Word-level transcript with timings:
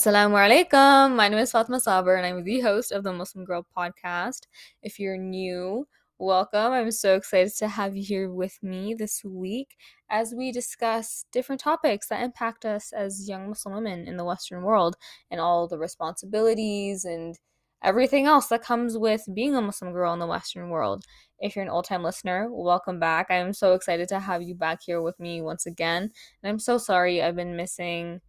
Assalamu 0.00 0.32
alaikum. 0.32 1.14
My 1.14 1.28
name 1.28 1.40
is 1.40 1.52
Fatima 1.52 1.78
Saber 1.78 2.14
and 2.14 2.24
I'm 2.24 2.42
the 2.42 2.60
host 2.60 2.90
of 2.90 3.04
the 3.04 3.12
Muslim 3.12 3.44
Girl 3.44 3.66
podcast. 3.76 4.46
If 4.82 4.98
you're 4.98 5.18
new, 5.18 5.86
welcome. 6.18 6.72
I'm 6.72 6.90
so 6.90 7.16
excited 7.16 7.52
to 7.58 7.68
have 7.68 7.94
you 7.94 8.02
here 8.02 8.30
with 8.30 8.58
me 8.62 8.94
this 8.94 9.22
week 9.22 9.76
as 10.08 10.32
we 10.34 10.52
discuss 10.52 11.26
different 11.32 11.60
topics 11.60 12.08
that 12.08 12.24
impact 12.24 12.64
us 12.64 12.94
as 12.94 13.28
young 13.28 13.50
Muslim 13.50 13.74
women 13.74 14.08
in 14.08 14.16
the 14.16 14.24
Western 14.24 14.62
world 14.62 14.96
and 15.30 15.38
all 15.38 15.68
the 15.68 15.76
responsibilities 15.76 17.04
and 17.04 17.38
everything 17.84 18.24
else 18.24 18.46
that 18.46 18.62
comes 18.62 18.96
with 18.96 19.28
being 19.34 19.54
a 19.54 19.60
Muslim 19.60 19.92
girl 19.92 20.14
in 20.14 20.18
the 20.18 20.26
Western 20.26 20.70
world. 20.70 21.04
If 21.40 21.54
you're 21.54 21.64
an 21.66 21.70
old 21.70 21.84
time 21.84 22.02
listener, 22.02 22.48
welcome 22.50 23.00
back. 23.00 23.26
I'm 23.28 23.52
so 23.52 23.74
excited 23.74 24.08
to 24.08 24.20
have 24.20 24.40
you 24.40 24.54
back 24.54 24.78
here 24.82 25.02
with 25.02 25.20
me 25.20 25.42
once 25.42 25.66
again. 25.66 26.04
And 26.42 26.50
I'm 26.50 26.58
so 26.58 26.78
sorry 26.78 27.20
I've 27.20 27.36
been 27.36 27.54
missing 27.54 28.22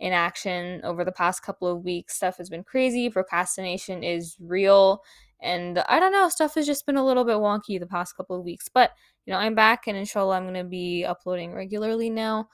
in 0.00 0.12
action 0.12 0.80
over 0.84 1.04
the 1.04 1.12
past 1.12 1.42
couple 1.42 1.68
of 1.68 1.84
weeks. 1.84 2.16
Stuff 2.16 2.36
has 2.38 2.48
been 2.48 2.64
crazy, 2.64 3.10
procrastination 3.10 4.02
is 4.02 4.36
real, 4.40 5.02
and 5.40 5.78
I 5.80 6.00
don't 6.00 6.12
know, 6.12 6.28
stuff 6.28 6.54
has 6.54 6.66
just 6.66 6.86
been 6.86 6.96
a 6.96 7.04
little 7.04 7.24
bit 7.24 7.36
wonky 7.36 7.78
the 7.78 7.86
past 7.86 8.16
couple 8.16 8.36
of 8.36 8.44
weeks. 8.44 8.68
But, 8.68 8.92
you 9.26 9.32
know, 9.32 9.38
I'm 9.38 9.54
back 9.54 9.86
and 9.86 9.96
inshallah 9.96 10.36
I'm 10.36 10.44
going 10.44 10.54
to 10.54 10.64
be 10.64 11.04
uploading 11.04 11.52
regularly 11.52 12.10
now, 12.10 12.48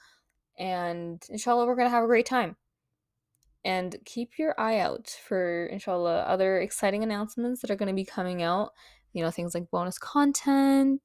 and 0.57 1.23
inshallah 1.29 1.65
we're 1.65 1.75
going 1.75 1.87
to 1.87 1.95
have 1.95 2.03
a 2.03 2.07
great 2.07 2.25
time. 2.25 2.55
And 3.63 3.95
keep 4.05 4.37
your 4.37 4.53
eye 4.59 4.77
out 4.77 5.09
for 5.27 5.65
inshallah 5.65 6.21
other 6.27 6.59
exciting 6.59 7.01
announcements 7.01 7.61
that 7.61 7.71
are 7.71 7.75
going 7.75 7.89
to 7.89 7.95
be 7.95 8.05
coming 8.05 8.43
out. 8.43 8.71
You 9.13 9.23
know, 9.23 9.31
things 9.31 9.55
like 9.55 9.71
bonus 9.71 9.97
content. 9.97 11.01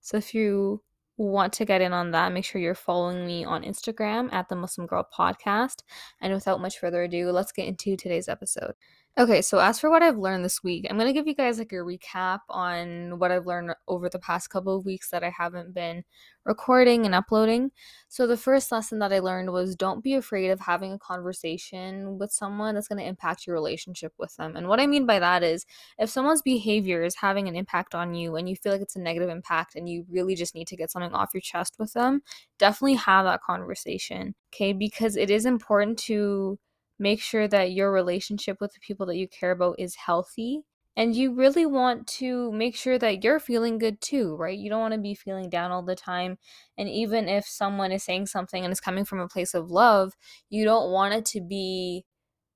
So 0.00 0.16
if 0.16 0.34
you 0.34 0.82
want 1.16 1.52
to 1.54 1.64
get 1.64 1.80
in 1.80 1.92
on 1.92 2.10
that, 2.12 2.32
make 2.32 2.44
sure 2.44 2.60
you're 2.60 2.74
following 2.74 3.26
me 3.26 3.44
on 3.44 3.62
Instagram 3.62 4.32
at 4.32 4.48
the 4.48 4.56
Muslim 4.56 4.86
Girl 4.86 5.06
Podcast. 5.16 5.82
And 6.20 6.32
without 6.32 6.60
much 6.60 6.78
further 6.78 7.02
ado, 7.02 7.30
let's 7.30 7.52
get 7.52 7.66
into 7.68 7.96
today's 7.96 8.28
episode. 8.28 8.74
Okay, 9.16 9.42
so 9.42 9.60
as 9.60 9.78
for 9.78 9.90
what 9.90 10.02
I've 10.02 10.18
learned 10.18 10.44
this 10.44 10.64
week, 10.64 10.88
I'm 10.90 10.96
going 10.98 11.06
to 11.06 11.12
give 11.12 11.28
you 11.28 11.36
guys 11.36 11.58
like 11.58 11.70
a 11.70 11.76
recap 11.76 12.40
on 12.48 13.20
what 13.20 13.30
I've 13.30 13.46
learned 13.46 13.72
over 13.86 14.08
the 14.08 14.18
past 14.18 14.50
couple 14.50 14.76
of 14.76 14.84
weeks 14.84 15.10
that 15.10 15.22
I 15.22 15.30
haven't 15.30 15.72
been 15.72 16.02
recording 16.44 17.06
and 17.06 17.14
uploading. 17.14 17.70
So, 18.08 18.26
the 18.26 18.36
first 18.36 18.72
lesson 18.72 18.98
that 18.98 19.12
I 19.12 19.20
learned 19.20 19.52
was 19.52 19.76
don't 19.76 20.02
be 20.02 20.14
afraid 20.14 20.50
of 20.50 20.58
having 20.58 20.92
a 20.92 20.98
conversation 20.98 22.18
with 22.18 22.32
someone 22.32 22.74
that's 22.74 22.88
going 22.88 22.98
to 22.98 23.06
impact 23.06 23.46
your 23.46 23.54
relationship 23.54 24.12
with 24.18 24.34
them. 24.34 24.56
And 24.56 24.66
what 24.66 24.80
I 24.80 24.88
mean 24.88 25.06
by 25.06 25.20
that 25.20 25.44
is 25.44 25.64
if 25.96 26.10
someone's 26.10 26.42
behavior 26.42 27.04
is 27.04 27.14
having 27.14 27.46
an 27.46 27.54
impact 27.54 27.94
on 27.94 28.14
you 28.14 28.34
and 28.34 28.48
you 28.48 28.56
feel 28.56 28.72
like 28.72 28.82
it's 28.82 28.96
a 28.96 29.00
negative 29.00 29.28
impact 29.28 29.76
and 29.76 29.88
you 29.88 30.04
really 30.10 30.34
just 30.34 30.56
need 30.56 30.66
to 30.66 30.76
get 30.76 30.90
something 30.90 31.12
off 31.14 31.30
your 31.32 31.40
chest 31.40 31.76
with 31.78 31.92
them, 31.92 32.20
definitely 32.58 32.94
have 32.94 33.24
that 33.26 33.42
conversation. 33.42 34.34
Okay, 34.52 34.72
because 34.72 35.14
it 35.16 35.30
is 35.30 35.46
important 35.46 36.00
to 36.00 36.58
make 36.98 37.20
sure 37.20 37.48
that 37.48 37.72
your 37.72 37.92
relationship 37.92 38.58
with 38.60 38.72
the 38.72 38.80
people 38.80 39.06
that 39.06 39.16
you 39.16 39.28
care 39.28 39.50
about 39.50 39.76
is 39.78 39.94
healthy. 39.94 40.62
And 40.96 41.16
you 41.16 41.34
really 41.34 41.66
want 41.66 42.06
to 42.18 42.52
make 42.52 42.76
sure 42.76 42.98
that 43.00 43.24
you're 43.24 43.40
feeling 43.40 43.78
good 43.78 44.00
too, 44.00 44.36
right? 44.36 44.56
You 44.56 44.70
don't 44.70 44.80
want 44.80 44.94
to 44.94 45.00
be 45.00 45.14
feeling 45.14 45.50
down 45.50 45.72
all 45.72 45.82
the 45.82 45.96
time. 45.96 46.38
And 46.78 46.88
even 46.88 47.28
if 47.28 47.46
someone 47.46 47.90
is 47.90 48.04
saying 48.04 48.26
something 48.26 48.62
and 48.62 48.70
is 48.70 48.80
coming 48.80 49.04
from 49.04 49.18
a 49.18 49.26
place 49.26 49.54
of 49.54 49.72
love, 49.72 50.14
you 50.50 50.64
don't 50.64 50.92
want 50.92 51.14
it 51.14 51.24
to 51.26 51.40
be 51.40 52.04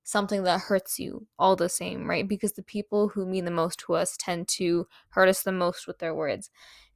something 0.04 0.44
that 0.44 0.60
hurts 0.60 0.98
you 0.98 1.26
all 1.38 1.56
the 1.56 1.68
same, 1.68 2.08
right? 2.08 2.26
Because 2.26 2.52
the 2.52 2.62
people 2.62 3.08
who 3.08 3.26
mean 3.26 3.44
the 3.44 3.50
most 3.50 3.80
to 3.80 3.94
us 3.94 4.16
tend 4.16 4.48
to 4.48 4.86
hurt 5.10 5.28
us 5.28 5.42
the 5.42 5.52
most 5.52 5.86
with 5.86 5.98
their 5.98 6.14
words. 6.14 6.50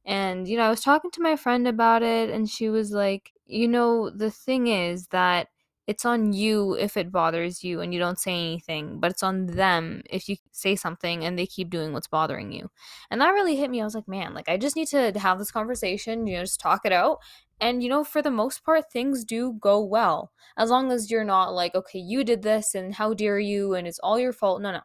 And, 0.05 0.47
you 0.47 0.57
know, 0.57 0.63
I 0.63 0.69
was 0.69 0.81
talking 0.81 1.11
to 1.11 1.21
my 1.21 1.35
friend 1.35 1.67
about 1.67 2.03
it, 2.03 2.29
and 2.29 2.49
she 2.49 2.69
was 2.69 2.91
like, 2.91 3.31
you 3.45 3.67
know, 3.67 4.09
the 4.09 4.31
thing 4.31 4.67
is 4.67 5.07
that 5.07 5.49
it's 5.85 6.05
on 6.05 6.31
you 6.31 6.75
if 6.75 6.95
it 6.95 7.11
bothers 7.11 7.63
you 7.63 7.81
and 7.81 7.93
you 7.93 7.99
don't 7.99 8.19
say 8.19 8.31
anything, 8.31 8.99
but 8.99 9.11
it's 9.11 9.23
on 9.23 9.47
them 9.47 10.01
if 10.09 10.29
you 10.29 10.37
say 10.51 10.75
something 10.75 11.25
and 11.25 11.37
they 11.37 11.45
keep 11.45 11.69
doing 11.69 11.91
what's 11.91 12.07
bothering 12.07 12.51
you. 12.53 12.69
And 13.11 13.19
that 13.19 13.31
really 13.31 13.57
hit 13.57 13.69
me. 13.69 13.81
I 13.81 13.83
was 13.83 13.95
like, 13.95 14.07
man, 14.07 14.33
like 14.33 14.47
I 14.47 14.57
just 14.57 14.77
need 14.77 14.87
to 14.89 15.11
have 15.19 15.39
this 15.39 15.51
conversation, 15.51 16.25
you 16.25 16.37
know, 16.37 16.43
just 16.43 16.61
talk 16.61 16.85
it 16.85 16.93
out. 16.93 17.19
And 17.59 17.83
you 17.83 17.89
know, 17.89 18.03
for 18.03 18.21
the 18.21 18.31
most 18.31 18.63
part, 18.63 18.91
things 18.91 19.25
do 19.25 19.53
go 19.59 19.83
well. 19.83 20.31
As 20.57 20.69
long 20.69 20.91
as 20.91 21.11
you're 21.11 21.25
not 21.25 21.53
like, 21.53 21.75
okay, 21.75 21.99
you 21.99 22.23
did 22.23 22.43
this 22.43 22.75
and 22.75 22.95
how 22.95 23.13
dare 23.13 23.39
you 23.39 23.73
and 23.73 23.85
it's 23.85 23.99
all 23.99 24.17
your 24.17 24.33
fault. 24.33 24.61
No, 24.61 24.71
no. 24.71 24.81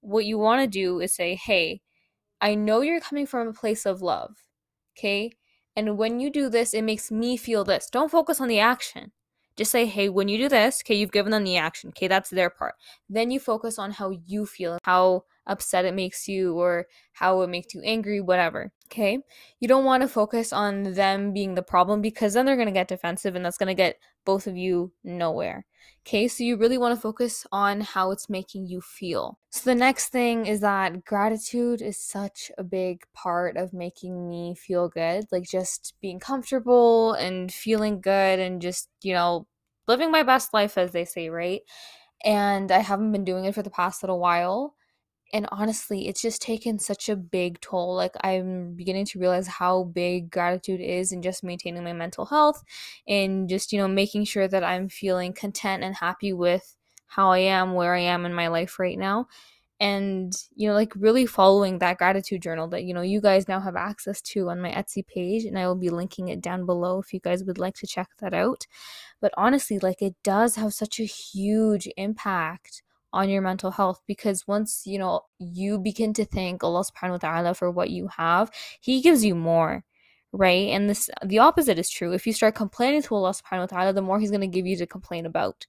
What 0.00 0.24
you 0.24 0.38
want 0.38 0.60
to 0.60 0.66
do 0.66 1.00
is 1.00 1.14
say, 1.14 1.36
hey, 1.36 1.82
I 2.40 2.56
know 2.56 2.80
you're 2.80 3.00
coming 3.00 3.26
from 3.26 3.46
a 3.46 3.52
place 3.52 3.86
of 3.86 4.02
love. 4.02 4.36
Okay. 4.98 5.32
And 5.76 5.96
when 5.96 6.18
you 6.18 6.30
do 6.30 6.48
this, 6.48 6.74
it 6.74 6.82
makes 6.82 7.12
me 7.12 7.36
feel 7.36 7.64
this. 7.64 7.88
Don't 7.90 8.10
focus 8.10 8.40
on 8.40 8.48
the 8.48 8.58
action 8.58 9.12
just 9.56 9.70
say, 9.70 9.86
hey, 9.86 10.08
when 10.08 10.28
you 10.28 10.38
do 10.38 10.48
this, 10.48 10.82
okay, 10.82 10.94
you've 10.94 11.12
given 11.12 11.32
them 11.32 11.44
the 11.44 11.56
action. 11.56 11.90
Okay, 11.90 12.08
that's 12.08 12.30
their 12.30 12.50
part. 12.50 12.74
Then 13.08 13.30
you 13.30 13.40
focus 13.40 13.78
on 13.78 13.90
how 13.92 14.10
you 14.26 14.46
feel, 14.46 14.78
how 14.82 15.24
upset 15.46 15.84
it 15.84 15.94
makes 15.94 16.28
you, 16.28 16.54
or 16.54 16.86
how 17.12 17.42
it 17.42 17.48
makes 17.48 17.74
you 17.74 17.82
angry, 17.84 18.20
whatever. 18.20 18.72
Okay, 18.86 19.18
you 19.60 19.68
don't 19.68 19.84
want 19.84 20.02
to 20.02 20.08
focus 20.08 20.52
on 20.52 20.92
them 20.94 21.32
being 21.32 21.54
the 21.54 21.62
problem 21.62 22.02
because 22.02 22.34
then 22.34 22.46
they're 22.46 22.56
going 22.56 22.66
to 22.66 22.72
get 22.72 22.88
defensive 22.88 23.34
and 23.34 23.44
that's 23.44 23.58
going 23.58 23.68
to 23.68 23.74
get 23.74 23.96
both 24.24 24.46
of 24.46 24.56
you 24.56 24.92
nowhere. 25.02 25.64
Okay, 26.06 26.26
so 26.26 26.42
you 26.42 26.56
really 26.56 26.78
want 26.78 26.94
to 26.94 27.00
focus 27.00 27.46
on 27.52 27.80
how 27.80 28.10
it's 28.10 28.28
making 28.28 28.66
you 28.66 28.80
feel. 28.80 29.38
So, 29.50 29.70
the 29.70 29.74
next 29.76 30.08
thing 30.08 30.46
is 30.46 30.60
that 30.60 31.04
gratitude 31.04 31.80
is 31.80 31.96
such 31.98 32.50
a 32.58 32.64
big 32.64 33.02
part 33.14 33.56
of 33.56 33.72
making 33.72 34.28
me 34.28 34.54
feel 34.56 34.88
good. 34.88 35.26
Like 35.30 35.44
just 35.44 35.94
being 36.00 36.18
comfortable 36.18 37.12
and 37.12 37.52
feeling 37.52 38.00
good 38.00 38.40
and 38.40 38.60
just, 38.60 38.88
you 39.02 39.14
know, 39.14 39.46
living 39.86 40.10
my 40.10 40.22
best 40.24 40.52
life, 40.52 40.76
as 40.76 40.90
they 40.92 41.04
say, 41.04 41.28
right? 41.30 41.62
And 42.24 42.70
I 42.72 42.78
haven't 42.80 43.12
been 43.12 43.24
doing 43.24 43.44
it 43.46 43.54
for 43.54 43.62
the 43.62 43.70
past 43.70 44.02
little 44.02 44.20
while 44.20 44.74
and 45.32 45.48
honestly 45.50 46.08
it's 46.08 46.20
just 46.20 46.42
taken 46.42 46.78
such 46.78 47.08
a 47.08 47.16
big 47.16 47.60
toll 47.60 47.94
like 47.94 48.14
i'm 48.22 48.74
beginning 48.74 49.04
to 49.04 49.18
realize 49.18 49.46
how 49.46 49.84
big 49.84 50.30
gratitude 50.30 50.80
is 50.80 51.12
in 51.12 51.22
just 51.22 51.42
maintaining 51.42 51.82
my 51.84 51.92
mental 51.92 52.26
health 52.26 52.62
and 53.08 53.48
just 53.48 53.72
you 53.72 53.78
know 53.78 53.88
making 53.88 54.24
sure 54.24 54.46
that 54.48 54.64
i'm 54.64 54.88
feeling 54.88 55.32
content 55.32 55.82
and 55.82 55.96
happy 55.96 56.32
with 56.32 56.76
how 57.06 57.30
i 57.30 57.38
am 57.38 57.74
where 57.74 57.94
i 57.94 58.00
am 58.00 58.24
in 58.24 58.34
my 58.34 58.48
life 58.48 58.78
right 58.78 58.98
now. 58.98 59.26
And 59.80 60.32
you 60.54 60.68
know 60.68 60.74
like 60.74 60.92
really 60.94 61.26
following 61.26 61.80
that 61.80 61.98
gratitude 61.98 62.40
journal 62.40 62.68
that 62.68 62.84
you 62.84 62.94
know 62.94 63.02
you 63.02 63.20
guys 63.20 63.48
now 63.48 63.58
have 63.58 63.74
access 63.74 64.20
to 64.22 64.48
on 64.48 64.60
my 64.60 64.70
etsy 64.70 65.04
page 65.04 65.44
and 65.44 65.58
i 65.58 65.66
will 65.66 65.74
be 65.74 65.90
linking 65.90 66.28
it 66.28 66.40
down 66.40 66.66
below 66.66 67.00
if 67.00 67.12
you 67.12 67.18
guys 67.18 67.42
would 67.42 67.58
like 67.58 67.74
to 67.74 67.86
check 67.86 68.08
that 68.20 68.32
out. 68.32 68.68
But 69.20 69.34
honestly 69.36 69.80
like 69.80 70.00
it 70.00 70.14
does 70.22 70.54
have 70.54 70.72
such 70.72 71.00
a 71.00 71.04
huge 71.04 71.88
impact 71.96 72.82
on 73.12 73.28
your 73.28 73.42
mental 73.42 73.70
health 73.70 74.00
because 74.06 74.46
once 74.46 74.82
you 74.86 74.98
know 74.98 75.22
you 75.38 75.78
begin 75.78 76.12
to 76.14 76.24
thank 76.24 76.64
Allah 76.64 76.84
subhanahu 76.84 77.10
wa 77.12 77.16
ta'ala 77.18 77.54
for 77.54 77.70
what 77.70 77.90
you 77.90 78.08
have, 78.16 78.50
He 78.80 79.00
gives 79.00 79.24
you 79.24 79.34
more. 79.34 79.84
Right? 80.32 80.68
And 80.70 80.88
this 80.88 81.10
the 81.24 81.40
opposite 81.40 81.78
is 81.78 81.90
true. 81.90 82.12
If 82.12 82.26
you 82.26 82.32
start 82.32 82.54
complaining 82.54 83.02
to 83.02 83.14
Allah 83.14 83.34
subhanahu 83.34 83.60
wa 83.60 83.66
ta'ala, 83.66 83.92
the 83.92 84.02
more 84.02 84.18
He's 84.18 84.30
gonna 84.30 84.46
give 84.46 84.66
you 84.66 84.76
to 84.78 84.86
complain 84.86 85.26
about 85.26 85.66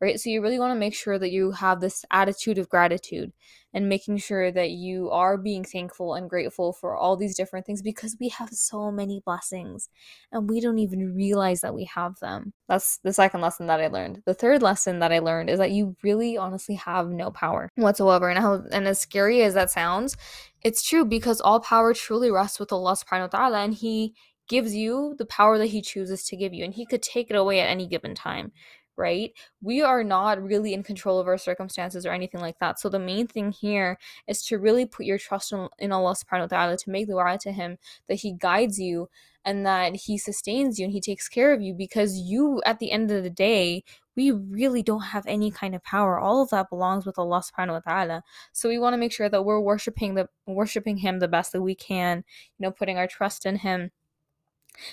right? 0.00 0.20
So 0.20 0.30
you 0.30 0.42
really 0.42 0.58
want 0.58 0.72
to 0.72 0.78
make 0.78 0.94
sure 0.94 1.18
that 1.18 1.30
you 1.30 1.52
have 1.52 1.80
this 1.80 2.04
attitude 2.10 2.58
of 2.58 2.68
gratitude 2.68 3.32
and 3.72 3.88
making 3.88 4.16
sure 4.16 4.50
that 4.52 4.70
you 4.70 5.10
are 5.10 5.36
being 5.36 5.64
thankful 5.64 6.14
and 6.14 6.30
grateful 6.30 6.72
for 6.72 6.96
all 6.96 7.16
these 7.16 7.36
different 7.36 7.66
things 7.66 7.82
because 7.82 8.16
we 8.18 8.28
have 8.30 8.50
so 8.50 8.90
many 8.90 9.20
blessings 9.24 9.88
and 10.32 10.48
we 10.48 10.60
don't 10.60 10.78
even 10.78 11.14
realize 11.14 11.60
that 11.60 11.74
we 11.74 11.84
have 11.84 12.18
them. 12.20 12.52
That's 12.68 12.98
the 12.98 13.12
second 13.12 13.40
lesson 13.40 13.66
that 13.66 13.80
I 13.80 13.88
learned. 13.88 14.22
The 14.24 14.34
third 14.34 14.62
lesson 14.62 14.98
that 15.00 15.12
I 15.12 15.18
learned 15.18 15.50
is 15.50 15.58
that 15.58 15.72
you 15.72 15.96
really 16.02 16.36
honestly 16.36 16.76
have 16.76 17.08
no 17.08 17.30
power 17.30 17.70
whatsoever. 17.76 18.28
And 18.28 18.38
how 18.38 18.62
and 18.72 18.86
as 18.88 18.98
scary 18.98 19.42
as 19.42 19.54
that 19.54 19.70
sounds, 19.70 20.16
it's 20.62 20.82
true 20.82 21.04
because 21.04 21.40
all 21.40 21.60
power 21.60 21.92
truly 21.92 22.30
rests 22.30 22.58
with 22.58 22.72
Allah 22.72 22.96
subhanahu 22.96 23.32
wa 23.32 23.38
ta'ala 23.38 23.58
and 23.62 23.74
he 23.74 24.14
gives 24.48 24.74
you 24.74 25.14
the 25.18 25.26
power 25.26 25.58
that 25.58 25.66
he 25.66 25.82
chooses 25.82 26.24
to 26.24 26.36
give 26.36 26.54
you 26.54 26.64
and 26.64 26.74
he 26.74 26.86
could 26.86 27.02
take 27.02 27.30
it 27.30 27.36
away 27.36 27.60
at 27.60 27.68
any 27.68 27.86
given 27.86 28.14
time 28.14 28.52
right? 28.96 29.32
We 29.60 29.82
are 29.82 30.02
not 30.02 30.42
really 30.42 30.74
in 30.74 30.82
control 30.82 31.18
of 31.18 31.26
our 31.26 31.38
circumstances 31.38 32.06
or 32.06 32.12
anything 32.12 32.40
like 32.40 32.58
that. 32.60 32.78
So 32.78 32.88
the 32.88 32.98
main 32.98 33.26
thing 33.26 33.52
here 33.52 33.98
is 34.26 34.44
to 34.46 34.58
really 34.58 34.86
put 34.86 35.06
your 35.06 35.18
trust 35.18 35.52
in, 35.52 35.68
in 35.78 35.92
Allah 35.92 36.14
subhanahu 36.14 36.52
wa 36.52 36.56
ta'ala, 36.58 36.76
to 36.78 36.90
make 36.90 37.06
dua 37.06 37.38
to 37.42 37.52
Him 37.52 37.78
that 38.08 38.16
He 38.16 38.32
guides 38.32 38.78
you 38.78 39.08
and 39.44 39.64
that 39.66 39.96
He 39.96 40.18
sustains 40.18 40.78
you 40.78 40.84
and 40.84 40.92
He 40.92 41.00
takes 41.00 41.28
care 41.28 41.52
of 41.52 41.62
you 41.62 41.74
because 41.74 42.16
you, 42.16 42.62
at 42.64 42.78
the 42.78 42.90
end 42.90 43.10
of 43.10 43.22
the 43.22 43.30
day, 43.30 43.84
we 44.16 44.30
really 44.30 44.82
don't 44.82 45.02
have 45.02 45.24
any 45.26 45.50
kind 45.50 45.74
of 45.74 45.84
power. 45.84 46.18
All 46.18 46.42
of 46.42 46.48
that 46.50 46.70
belongs 46.70 47.04
with 47.04 47.18
Allah 47.18 47.42
subhanahu 47.42 47.72
wa 47.72 47.80
ta'ala. 47.80 48.22
So 48.52 48.68
we 48.68 48.78
want 48.78 48.94
to 48.94 48.98
make 48.98 49.12
sure 49.12 49.28
that 49.28 49.44
we're 49.44 49.60
worshiping 49.60 50.14
the 50.14 50.28
worshiping 50.46 50.96
Him 50.98 51.18
the 51.18 51.28
best 51.28 51.52
that 51.52 51.62
we 51.62 51.74
can, 51.74 52.24
you 52.58 52.64
know, 52.64 52.70
putting 52.70 52.96
our 52.96 53.06
trust 53.06 53.44
in 53.44 53.56
Him 53.56 53.90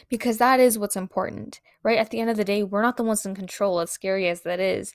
because 0.10 0.38
that 0.38 0.60
is 0.60 0.78
what's 0.78 0.96
important, 0.96 1.62
right? 1.84 1.98
At 1.98 2.10
the 2.10 2.20
end 2.20 2.30
of 2.30 2.38
the 2.38 2.44
day, 2.44 2.64
we're 2.64 2.82
not 2.82 2.98
the 2.98 3.04
ones 3.04 3.26
in 3.26 3.36
control, 3.36 3.80
as 3.80 3.92
scary 3.92 4.28
as 4.28 4.42
that 4.42 4.60
is. 4.60 4.94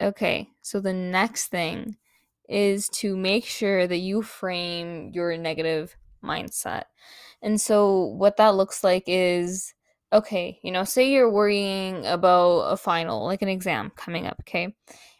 Okay, 0.00 0.48
so 0.62 0.80
the 0.80 0.92
next 0.92 1.48
thing 1.48 1.96
is 2.48 2.88
to 2.90 3.16
make 3.16 3.44
sure 3.44 3.86
that 3.86 3.98
you 3.98 4.22
frame 4.22 5.10
your 5.14 5.36
negative 5.36 5.96
mindset. 6.22 6.84
And 7.42 7.60
so, 7.60 8.06
what 8.06 8.36
that 8.38 8.54
looks 8.54 8.82
like 8.84 9.04
is 9.06 9.74
okay, 10.12 10.60
you 10.62 10.70
know, 10.70 10.84
say 10.84 11.10
you're 11.10 11.30
worrying 11.30 12.06
about 12.06 12.60
a 12.62 12.76
final, 12.76 13.24
like 13.24 13.42
an 13.42 13.48
exam 13.48 13.90
coming 13.96 14.26
up, 14.26 14.36
okay? 14.40 14.74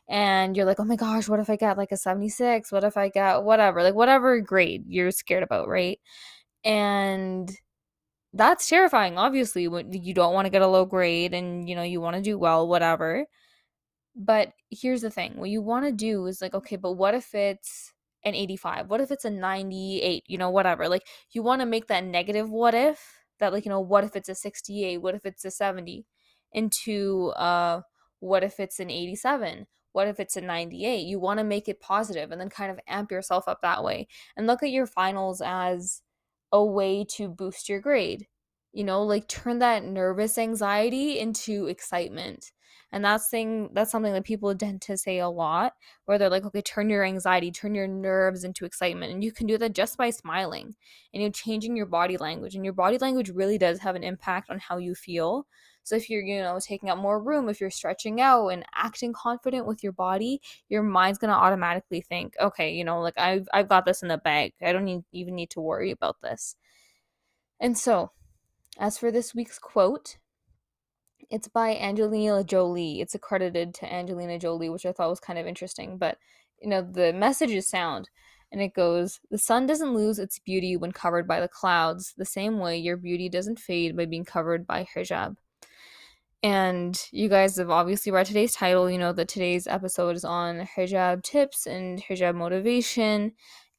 And 0.08 0.56
you're 0.56 0.66
like, 0.66 0.78
oh 0.80 0.84
my 0.84 0.96
gosh, 0.96 1.28
what 1.28 1.40
if 1.40 1.50
I 1.50 1.56
get 1.56 1.78
like 1.78 1.90
a 1.92 1.96
76? 1.96 2.70
What 2.70 2.84
if 2.84 2.96
I 2.96 3.08
get 3.08 3.42
whatever, 3.42 3.82
like 3.82 3.94
whatever 3.94 4.40
grade 4.40 4.84
you're 4.86 5.10
scared 5.10 5.42
about, 5.42 5.68
right? 5.68 5.98
And 6.64 7.50
that's 8.34 8.68
terrifying, 8.68 9.16
obviously, 9.16 9.68
when 9.68 9.92
you 9.92 10.12
don't 10.12 10.34
want 10.34 10.46
to 10.46 10.50
get 10.50 10.62
a 10.62 10.66
low 10.66 10.84
grade 10.84 11.34
and 11.34 11.68
you 11.68 11.76
know, 11.76 11.82
you 11.82 12.00
want 12.00 12.16
to 12.16 12.22
do 12.22 12.36
well, 12.36 12.68
whatever. 12.68 13.26
But 14.16 14.52
here's 14.70 15.02
the 15.02 15.10
thing 15.10 15.36
what 15.36 15.50
you 15.50 15.62
want 15.62 15.86
to 15.86 15.92
do 15.92 16.26
is 16.26 16.42
like, 16.42 16.54
okay, 16.54 16.76
but 16.76 16.92
what 16.92 17.14
if 17.14 17.34
it's 17.34 17.92
an 18.24 18.34
85? 18.34 18.88
What 18.90 19.00
if 19.00 19.10
it's 19.10 19.24
a 19.24 19.30
98? 19.30 20.24
You 20.26 20.38
know, 20.38 20.50
whatever. 20.50 20.88
Like, 20.88 21.06
you 21.32 21.42
want 21.42 21.60
to 21.62 21.66
make 21.66 21.88
that 21.88 22.04
negative 22.04 22.50
what 22.50 22.74
if 22.74 23.24
that, 23.40 23.52
like, 23.52 23.64
you 23.64 23.70
know, 23.70 23.80
what 23.80 24.04
if 24.04 24.16
it's 24.16 24.28
a 24.28 24.34
68? 24.34 24.98
What 24.98 25.14
if 25.14 25.24
it's 25.26 25.44
a 25.44 25.50
70? 25.50 26.06
Into, 26.52 27.28
uh, 27.30 27.82
what 28.20 28.44
if 28.44 28.60
it's 28.60 28.80
an 28.80 28.90
87? 28.90 29.66
What 29.92 30.08
if 30.08 30.20
it's 30.20 30.36
a 30.36 30.40
98? 30.40 31.06
You 31.06 31.18
want 31.20 31.38
to 31.38 31.44
make 31.44 31.68
it 31.68 31.80
positive 31.80 32.30
and 32.30 32.40
then 32.40 32.50
kind 32.50 32.70
of 32.70 32.80
amp 32.88 33.10
yourself 33.10 33.48
up 33.48 33.60
that 33.62 33.84
way. 33.84 34.08
And 34.36 34.46
look 34.46 34.62
at 34.62 34.70
your 34.70 34.86
finals 34.86 35.42
as 35.44 36.02
a 36.54 36.64
way 36.64 37.04
to 37.16 37.28
boost 37.28 37.68
your 37.68 37.80
grade. 37.80 38.26
You 38.72 38.84
know, 38.84 39.02
like 39.02 39.28
turn 39.28 39.58
that 39.58 39.84
nervous 39.84 40.38
anxiety 40.38 41.18
into 41.18 41.66
excitement 41.66 42.52
and 42.94 43.04
that's 43.04 43.28
thing 43.28 43.70
that's 43.72 43.90
something 43.90 44.12
that 44.12 44.22
people 44.24 44.54
tend 44.54 44.80
to 44.82 44.96
say 44.96 45.18
a 45.18 45.28
lot, 45.28 45.72
where 46.04 46.16
they're 46.16 46.30
like, 46.30 46.44
okay, 46.44 46.62
turn 46.62 46.88
your 46.88 47.04
anxiety, 47.04 47.50
turn 47.50 47.74
your 47.74 47.88
nerves 47.88 48.44
into 48.44 48.64
excitement. 48.64 49.12
And 49.12 49.24
you 49.24 49.32
can 49.32 49.48
do 49.48 49.58
that 49.58 49.74
just 49.74 49.98
by 49.98 50.10
smiling 50.10 50.76
and 51.12 51.20
you're 51.20 51.32
changing 51.32 51.76
your 51.76 51.86
body 51.86 52.16
language. 52.16 52.54
And 52.54 52.64
your 52.64 52.72
body 52.72 52.96
language 52.98 53.30
really 53.30 53.58
does 53.58 53.80
have 53.80 53.96
an 53.96 54.04
impact 54.04 54.48
on 54.48 54.60
how 54.60 54.78
you 54.78 54.94
feel. 54.94 55.48
So 55.84 55.96
if 55.96 56.10
you're, 56.10 56.22
you 56.22 56.42
know, 56.42 56.58
taking 56.60 56.90
up 56.90 56.98
more 56.98 57.22
room, 57.22 57.48
if 57.48 57.60
you're 57.60 57.70
stretching 57.70 58.20
out 58.20 58.48
and 58.48 58.64
acting 58.74 59.12
confident 59.12 59.66
with 59.66 59.82
your 59.82 59.92
body, 59.92 60.40
your 60.68 60.82
mind's 60.82 61.18
gonna 61.18 61.34
automatically 61.34 62.00
think, 62.00 62.34
okay, 62.40 62.72
you 62.72 62.84
know, 62.84 63.00
like 63.00 63.18
I've 63.18 63.46
I've 63.52 63.68
got 63.68 63.84
this 63.84 64.02
in 64.02 64.08
the 64.08 64.18
bag. 64.18 64.54
I 64.62 64.72
don't 64.72 64.84
need, 64.84 65.04
even 65.12 65.34
need 65.34 65.50
to 65.50 65.60
worry 65.60 65.90
about 65.90 66.20
this. 66.22 66.56
And 67.60 67.78
so, 67.78 68.12
as 68.78 68.98
for 68.98 69.10
this 69.10 69.34
week's 69.34 69.58
quote, 69.58 70.18
it's 71.30 71.48
by 71.48 71.76
Angelina 71.76 72.44
Jolie. 72.44 73.00
It's 73.00 73.14
accredited 73.14 73.74
to 73.74 73.92
Angelina 73.92 74.38
Jolie, 74.38 74.68
which 74.68 74.86
I 74.86 74.92
thought 74.92 75.10
was 75.10 75.20
kind 75.20 75.38
of 75.38 75.46
interesting. 75.46 75.98
But, 75.98 76.18
you 76.60 76.68
know, 76.68 76.82
the 76.82 77.12
message 77.12 77.50
is 77.50 77.68
sound. 77.68 78.10
And 78.52 78.62
it 78.62 78.74
goes 78.74 79.20
The 79.30 79.38
sun 79.38 79.66
doesn't 79.66 79.94
lose 79.94 80.18
its 80.18 80.38
beauty 80.38 80.76
when 80.76 80.92
covered 80.92 81.26
by 81.26 81.40
the 81.40 81.48
clouds, 81.48 82.14
the 82.16 82.24
same 82.24 82.58
way 82.58 82.76
your 82.78 82.96
beauty 82.96 83.28
doesn't 83.28 83.58
fade 83.58 83.96
by 83.96 84.06
being 84.06 84.24
covered 84.24 84.66
by 84.66 84.86
hijab. 84.94 85.36
And 86.44 87.02
you 87.10 87.30
guys 87.30 87.56
have 87.56 87.70
obviously 87.70 88.12
read 88.12 88.26
today's 88.26 88.54
title. 88.54 88.90
You 88.90 88.98
know 88.98 89.14
that 89.14 89.28
today's 89.28 89.66
episode 89.66 90.14
is 90.14 90.26
on 90.26 90.68
hijab 90.76 91.22
tips 91.22 91.66
and 91.66 92.02
hijab 92.02 92.34
motivation. 92.36 93.32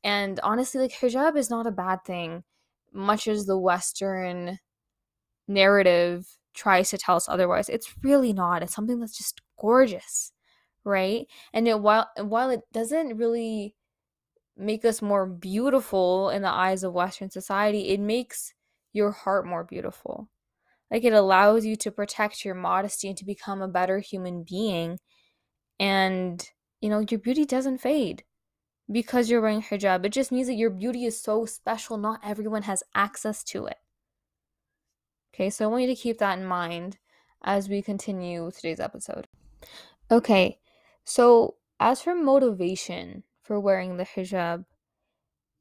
And 0.03 0.39
honestly, 0.41 0.81
like, 0.81 0.91
hijab 0.94 1.38
is 1.38 1.51
not 1.51 1.67
a 1.67 1.71
bad 1.71 2.00
thing, 2.06 2.44
much 2.91 3.27
as 3.27 3.45
the 3.45 3.57
Western 3.57 4.59
narrative 5.47 6.27
tries 6.56 6.89
to 6.91 6.97
tell 6.97 7.17
us 7.17 7.29
otherwise. 7.29 7.69
It's 7.69 7.95
really 8.03 8.33
not. 8.33 8.63
It's 8.63 8.75
something 8.75 9.00
that's 9.00 9.17
just 9.17 9.41
gorgeous, 9.59 10.33
right? 10.85 11.27
And 11.53 11.67
it, 11.67 11.81
while 11.81 12.09
while 12.19 12.50
it 12.51 12.62
doesn't 12.73 13.17
really 13.17 13.75
make 14.57 14.85
us 14.85 15.01
more 15.01 15.27
beautiful 15.27 16.29
in 16.31 16.41
the 16.44 16.50
eyes 16.50 16.83
of 16.83 16.94
Western 16.94 17.29
society, 17.31 17.89
it 17.89 18.00
makes 18.01 18.53
your 18.94 19.12
heart 19.12 19.45
more 19.47 19.63
beautiful. 19.65 20.29
Like 20.91 21.03
it 21.03 21.13
allows 21.13 21.65
you 21.65 21.75
to 21.77 21.91
protect 21.91 22.45
your 22.45 22.55
modesty 22.55 23.07
and 23.07 23.17
to 23.17 23.25
become 23.25 23.61
a 23.61 23.67
better 23.67 23.99
human 23.99 24.43
being. 24.47 24.99
And, 25.79 26.47
you 26.81 26.89
know, 26.89 27.05
your 27.09 27.19
beauty 27.19 27.45
doesn't 27.45 27.79
fade 27.79 28.23
because 28.91 29.29
you're 29.29 29.41
wearing 29.41 29.61
hijab. 29.61 30.05
It 30.05 30.09
just 30.09 30.31
means 30.31 30.47
that 30.47 30.53
your 30.53 30.69
beauty 30.69 31.05
is 31.05 31.21
so 31.21 31.45
special, 31.45 31.97
not 31.97 32.21
everyone 32.23 32.63
has 32.63 32.83
access 32.93 33.43
to 33.45 33.65
it. 33.65 33.77
Okay, 35.33 35.49
so 35.49 35.65
I 35.65 35.67
want 35.67 35.81
you 35.81 35.89
to 35.89 35.95
keep 35.95 36.19
that 36.19 36.37
in 36.37 36.45
mind 36.45 36.97
as 37.43 37.67
we 37.67 37.81
continue 37.81 38.51
today's 38.51 38.79
episode. 38.79 39.27
Okay, 40.09 40.59
so 41.03 41.55
as 41.79 42.01
for 42.01 42.15
motivation 42.15 43.23
for 43.41 43.59
wearing 43.59 43.97
the 43.97 44.05
hijab, 44.05 44.65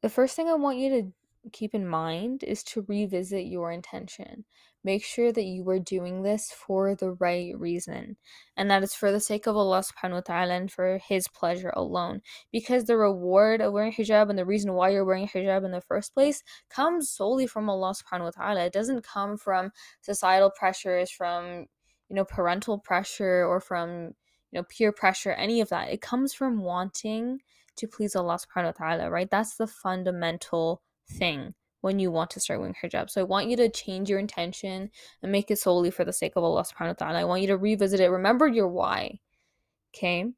the 0.00 0.09
first 0.09 0.37
thing 0.37 0.49
I 0.49 0.55
want 0.55 0.79
you 0.79 0.91
to 0.91 1.12
keep 1.52 1.75
in 1.75 1.87
mind 1.87 2.43
is 2.43 2.62
to 2.64 2.85
revisit 2.88 3.46
your 3.46 3.70
intention. 3.70 4.44
Make 4.82 5.05
sure 5.05 5.32
that 5.32 5.44
you 5.44 5.69
are 5.70 5.79
doing 5.79 6.23
this 6.23 6.50
for 6.52 6.94
the 6.94 7.12
right 7.12 7.58
reason, 7.58 8.17
and 8.56 8.70
that 8.70 8.82
it's 8.82 8.94
for 8.94 9.11
the 9.11 9.20
sake 9.20 9.46
of 9.46 9.56
Allah 9.56 9.82
subhanahu 9.82 10.12
wa 10.12 10.20
ta'ala 10.20 10.55
and 10.55 10.70
for 10.70 10.99
His 10.99 11.26
pleasure 11.29 11.73
alone. 11.75 12.20
Because 12.52 12.85
the 12.85 12.96
reward 12.96 13.61
of 13.61 13.73
wearing 13.73 13.93
hijab 13.93 14.29
and 14.29 14.38
the 14.38 14.44
reason 14.44 14.75
why 14.75 14.91
you're 14.91 15.05
wearing 15.05 15.26
hijab 15.26 15.64
in 15.64 15.70
the 15.70 15.81
first 15.81 16.12
place 16.12 16.43
comes 16.69 17.11
solely 17.11 17.46
from 17.46 17.70
Allah 17.70 17.94
subhanahu 17.94 18.25
wa 18.25 18.31
ta'ala. 18.31 18.64
It 18.64 18.73
doesn't 18.73 19.05
come 19.05 19.38
from 19.38 19.73
societal 20.02 20.50
pressures, 20.50 21.11
from 21.11 21.67
you 22.11 22.17
know, 22.17 22.25
parental 22.25 22.79
pressure 22.79 23.44
or 23.46 23.61
from 23.61 24.14
you 24.50 24.61
know 24.61 24.64
peer 24.64 24.93
pressure, 24.93 25.32
any 25.32 25.61
of 25.61 25.70
that. 25.70 25.91
It 25.91 26.00
comes 26.00 26.35
from 26.35 26.61
wanting 26.61 27.41
to 27.76 27.88
please 27.88 28.14
Allah 28.14 28.38
subhanahu 28.38 28.79
wa 28.79 28.87
ta'ala, 28.87 29.11
right? 29.11 29.31
That's 29.31 29.56
the 29.56 29.67
fundamental 29.67 30.82
thing 31.09 31.55
when 31.81 31.99
you 31.99 32.11
want 32.11 32.31
to 32.31 32.41
start 32.41 32.61
wearing 32.61 32.75
hijab. 32.83 33.11
So 33.11 33.21
I 33.21 33.25
want 33.25 33.49
you 33.49 33.56
to 33.59 33.69
change 33.69 34.09
your 34.09 34.19
intention 34.19 34.91
and 35.23 35.33
make 35.33 35.51
it 35.51 35.59
solely 35.59 35.91
for 35.91 36.05
the 36.05 36.12
sake 36.12 36.33
of 36.37 36.43
Allah 36.43 36.65
subhanahu 36.65 37.01
wa 37.01 37.06
ta'ala. 37.06 37.21
I 37.21 37.25
want 37.25 37.43
you 37.43 37.49
to 37.49 37.59
revisit 37.59 38.01
it. 38.01 38.09
Remember 38.09 38.49
your 38.49 38.69
why. 38.69 39.21
Okay? 39.95 40.33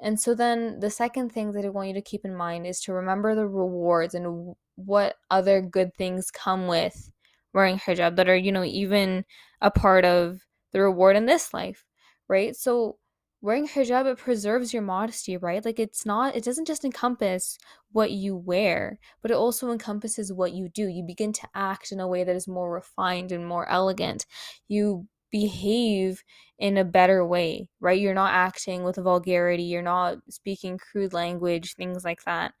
And 0.00 0.20
so 0.20 0.34
then 0.34 0.78
the 0.78 0.90
second 0.90 1.32
thing 1.32 1.52
that 1.52 1.64
I 1.64 1.68
want 1.68 1.88
you 1.88 1.94
to 1.94 2.00
keep 2.00 2.24
in 2.24 2.34
mind 2.34 2.66
is 2.66 2.80
to 2.82 2.92
remember 2.92 3.34
the 3.34 3.48
rewards 3.48 4.14
and 4.14 4.54
what 4.76 5.16
other 5.30 5.60
good 5.60 5.92
things 5.96 6.30
come 6.30 6.68
with 6.68 7.10
wearing 7.52 7.78
hijab 7.78 8.14
that 8.16 8.28
are, 8.28 8.36
you 8.36 8.52
know, 8.52 8.62
even 8.62 9.24
a 9.60 9.70
part 9.70 10.04
of 10.04 10.40
the 10.72 10.80
reward 10.80 11.16
in 11.16 11.26
this 11.26 11.52
life, 11.52 11.84
right? 12.28 12.54
So 12.54 12.98
wearing 13.40 13.68
hijab 13.68 14.06
it 14.06 14.18
preserves 14.18 14.72
your 14.72 14.82
modesty 14.82 15.36
right? 15.36 15.64
Like 15.64 15.78
it's 15.78 16.04
not 16.04 16.34
it 16.36 16.44
doesn't 16.44 16.66
just 16.66 16.84
encompass 16.84 17.58
what 17.92 18.10
you 18.10 18.36
wear 18.36 18.98
but 19.22 19.30
it 19.30 19.34
also 19.34 19.70
encompasses 19.70 20.32
what 20.32 20.52
you 20.52 20.68
do. 20.68 20.88
You 20.88 21.04
begin 21.04 21.32
to 21.34 21.48
act 21.54 21.92
in 21.92 22.00
a 22.00 22.08
way 22.08 22.24
that 22.24 22.36
is 22.36 22.48
more 22.48 22.72
refined 22.72 23.32
and 23.32 23.46
more 23.46 23.68
elegant. 23.68 24.26
You 24.66 25.06
behave 25.30 26.24
in 26.58 26.76
a 26.78 26.84
better 26.84 27.24
way 27.24 27.68
right? 27.80 28.00
You're 28.00 28.14
not 28.14 28.32
acting 28.34 28.84
with 28.84 28.96
vulgarity. 28.96 29.64
You're 29.64 29.82
not 29.82 30.18
speaking 30.30 30.78
crude 30.78 31.12
language 31.12 31.74
things 31.74 32.04
like 32.04 32.24
that 32.24 32.54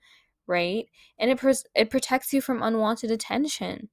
right? 0.46 0.86
And 1.18 1.30
it 1.30 1.38
pres- 1.38 1.66
it 1.74 1.90
protects 1.90 2.32
you 2.32 2.40
from 2.40 2.62
unwanted 2.62 3.10
attention 3.10 3.88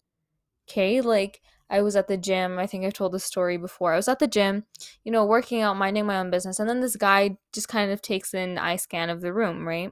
okay? 0.70 1.01
Like 1.01 1.42
I 1.70 1.82
was 1.82 1.96
at 1.96 2.08
the 2.08 2.18
gym. 2.18 2.60
I 2.60 2.68
think 2.68 2.86
I've 2.86 2.94
told 2.94 3.12
the 3.12 3.20
story 3.20 3.58
before. 3.58 3.94
I 3.94 3.98
was 3.98 4.08
at 4.08 4.20
the 4.20 4.28
gym, 4.28 4.66
you 5.04 5.12
know, 5.12 5.26
working 5.26 5.62
out, 5.62 5.78
minding 5.78 6.06
my 6.06 6.18
own 6.18 6.30
business. 6.30 6.60
And 6.60 6.70
then 6.70 6.82
this 6.82 6.96
guy 6.96 7.38
just 7.54 7.68
kind 7.68 7.92
of 7.92 8.02
takes 8.02 8.34
an 8.34 8.58
eye 8.58 8.76
scan 8.76 9.10
of 9.10 9.22
the 9.22 9.34
room, 9.34 9.68
right? 9.68 9.92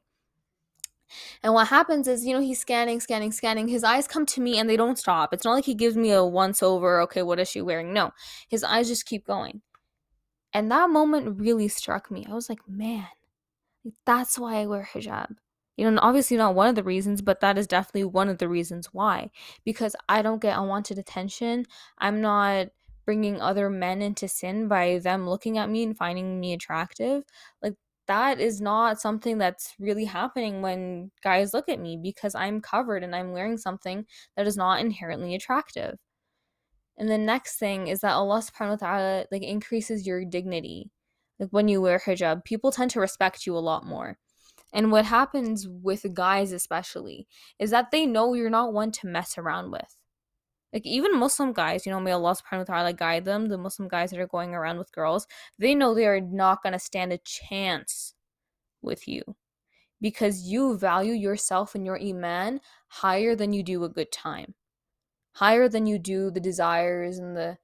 And 1.41 1.53
what 1.53 1.67
happens 1.67 2.07
is, 2.07 2.25
you 2.25 2.33
know, 2.33 2.41
he's 2.41 2.59
scanning, 2.59 2.99
scanning, 2.99 3.31
scanning. 3.31 3.67
His 3.67 3.83
eyes 3.83 4.07
come 4.07 4.25
to 4.27 4.41
me 4.41 4.57
and 4.57 4.69
they 4.69 4.77
don't 4.77 4.97
stop. 4.97 5.33
It's 5.33 5.45
not 5.45 5.53
like 5.53 5.65
he 5.65 5.75
gives 5.75 5.95
me 5.95 6.11
a 6.11 6.23
once 6.23 6.63
over, 6.63 7.01
okay, 7.01 7.21
what 7.21 7.39
is 7.39 7.49
she 7.49 7.61
wearing? 7.61 7.93
No, 7.93 8.11
his 8.49 8.63
eyes 8.63 8.87
just 8.87 9.05
keep 9.05 9.25
going. 9.25 9.61
And 10.53 10.71
that 10.71 10.89
moment 10.89 11.39
really 11.39 11.67
struck 11.67 12.11
me. 12.11 12.25
I 12.29 12.33
was 12.33 12.49
like, 12.49 12.67
man, 12.67 13.07
that's 14.05 14.37
why 14.37 14.57
I 14.57 14.65
wear 14.67 14.87
hijab. 14.91 15.35
You 15.77 15.89
know, 15.89 15.99
obviously 16.01 16.37
not 16.37 16.55
one 16.55 16.67
of 16.67 16.75
the 16.75 16.83
reasons, 16.83 17.21
but 17.21 17.39
that 17.41 17.57
is 17.57 17.67
definitely 17.67 18.05
one 18.05 18.29
of 18.29 18.37
the 18.37 18.49
reasons 18.49 18.89
why. 18.93 19.31
Because 19.65 19.95
I 20.07 20.21
don't 20.21 20.41
get 20.41 20.57
unwanted 20.57 20.99
attention. 20.99 21.65
I'm 21.97 22.21
not 22.21 22.67
bringing 23.05 23.41
other 23.41 23.69
men 23.69 24.01
into 24.01 24.27
sin 24.27 24.67
by 24.67 24.99
them 24.99 25.27
looking 25.27 25.57
at 25.57 25.69
me 25.69 25.83
and 25.83 25.97
finding 25.97 26.39
me 26.39 26.53
attractive. 26.53 27.23
Like, 27.61 27.75
that 28.07 28.39
is 28.39 28.61
not 28.61 28.99
something 29.01 29.37
that's 29.37 29.73
really 29.79 30.05
happening 30.05 30.61
when 30.61 31.11
guys 31.23 31.53
look 31.53 31.69
at 31.69 31.79
me 31.79 31.97
because 32.01 32.35
I'm 32.35 32.61
covered 32.61 33.03
and 33.03 33.15
I'm 33.15 33.31
wearing 33.31 33.57
something 33.57 34.05
that 34.35 34.45
is 34.47 34.57
not 34.57 34.81
inherently 34.81 35.35
attractive. 35.35 35.97
And 36.97 37.09
the 37.09 37.17
next 37.17 37.57
thing 37.57 37.87
is 37.87 38.01
that 38.01 38.13
Allah 38.13 38.39
subhanahu 38.39 38.81
wa 38.81 38.87
ta'ala 38.87 39.25
like 39.31 39.41
increases 39.43 40.05
your 40.05 40.23
dignity. 40.25 40.91
Like 41.39 41.49
when 41.49 41.67
you 41.67 41.81
wear 41.81 41.99
hijab, 41.99 42.43
people 42.45 42.71
tend 42.71 42.91
to 42.91 42.99
respect 42.99 43.45
you 43.47 43.57
a 43.57 43.59
lot 43.59 43.85
more. 43.85 44.17
And 44.73 44.91
what 44.91 45.05
happens 45.05 45.67
with 45.67 46.13
guys, 46.13 46.51
especially, 46.51 47.27
is 47.59 47.69
that 47.69 47.91
they 47.91 48.05
know 48.05 48.33
you're 48.33 48.49
not 48.49 48.73
one 48.73 48.91
to 48.93 49.07
mess 49.07 49.37
around 49.37 49.71
with. 49.71 49.95
Like, 50.73 50.87
even 50.87 51.19
Muslim 51.19 51.53
guys, 51.53 51.85
you 51.85 51.91
know, 51.91 51.99
may 51.99 52.11
Allah 52.11 52.35
subhanahu 52.35 52.67
wa 52.67 52.75
ta'ala 52.75 52.93
guide 52.93 53.25
them, 53.25 53.49
the 53.49 53.59
Muslim 53.59 53.87
guys 53.87 54.09
that 54.09 54.19
are 54.19 54.27
going 54.27 54.55
around 54.55 54.79
with 54.79 54.91
girls, 54.91 55.27
they 55.59 55.75
know 55.75 55.93
they 55.93 56.07
are 56.07 56.19
not 56.19 56.63
going 56.63 56.73
to 56.73 56.79
stand 56.79 57.13
a 57.13 57.19
chance 57.19 58.15
with 58.81 59.07
you 59.07 59.21
because 60.01 60.47
you 60.47 60.75
value 60.75 61.13
yourself 61.13 61.75
and 61.75 61.85
your 61.85 62.01
iman 62.01 62.59
higher 62.87 63.35
than 63.35 63.53
you 63.53 63.61
do 63.61 63.83
a 63.83 63.89
good 63.89 64.11
time, 64.11 64.55
higher 65.33 65.69
than 65.69 65.85
you 65.85 65.99
do 65.99 66.31
the 66.31 66.39
desires 66.39 67.19
and 67.19 67.37
the 67.37 67.57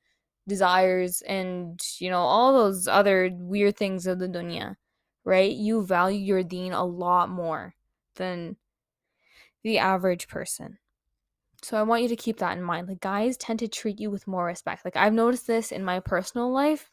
desires 0.47 1.21
and 1.27 1.79
you 1.99 2.09
know 2.09 2.19
all 2.19 2.51
those 2.51 2.87
other 2.87 3.29
weird 3.33 3.77
things 3.77 4.07
of 4.07 4.19
the 4.19 4.27
dunya 4.27 4.75
right? 5.29 5.51
You 5.51 5.85
value 5.85 6.17
your 6.19 6.41
deen 6.41 6.73
a 6.73 6.83
lot 6.83 7.29
more 7.29 7.75
than 8.15 8.57
the 9.63 9.77
average 9.77 10.27
person. 10.27 10.79
So 11.61 11.77
i 11.77 11.83
want 11.83 12.01
you 12.01 12.09
to 12.09 12.15
keep 12.15 12.39
that 12.39 12.57
in 12.57 12.63
mind. 12.63 12.87
Like 12.87 12.99
guys 12.99 13.37
tend 13.37 13.59
to 13.59 13.67
treat 13.67 13.99
you 13.99 14.09
with 14.09 14.27
more 14.27 14.45
respect. 14.45 14.83
Like 14.83 14.95
i've 14.95 15.13
noticed 15.13 15.45
this 15.45 15.71
in 15.71 15.85
my 15.85 15.99
personal 15.99 16.51
life 16.51 16.91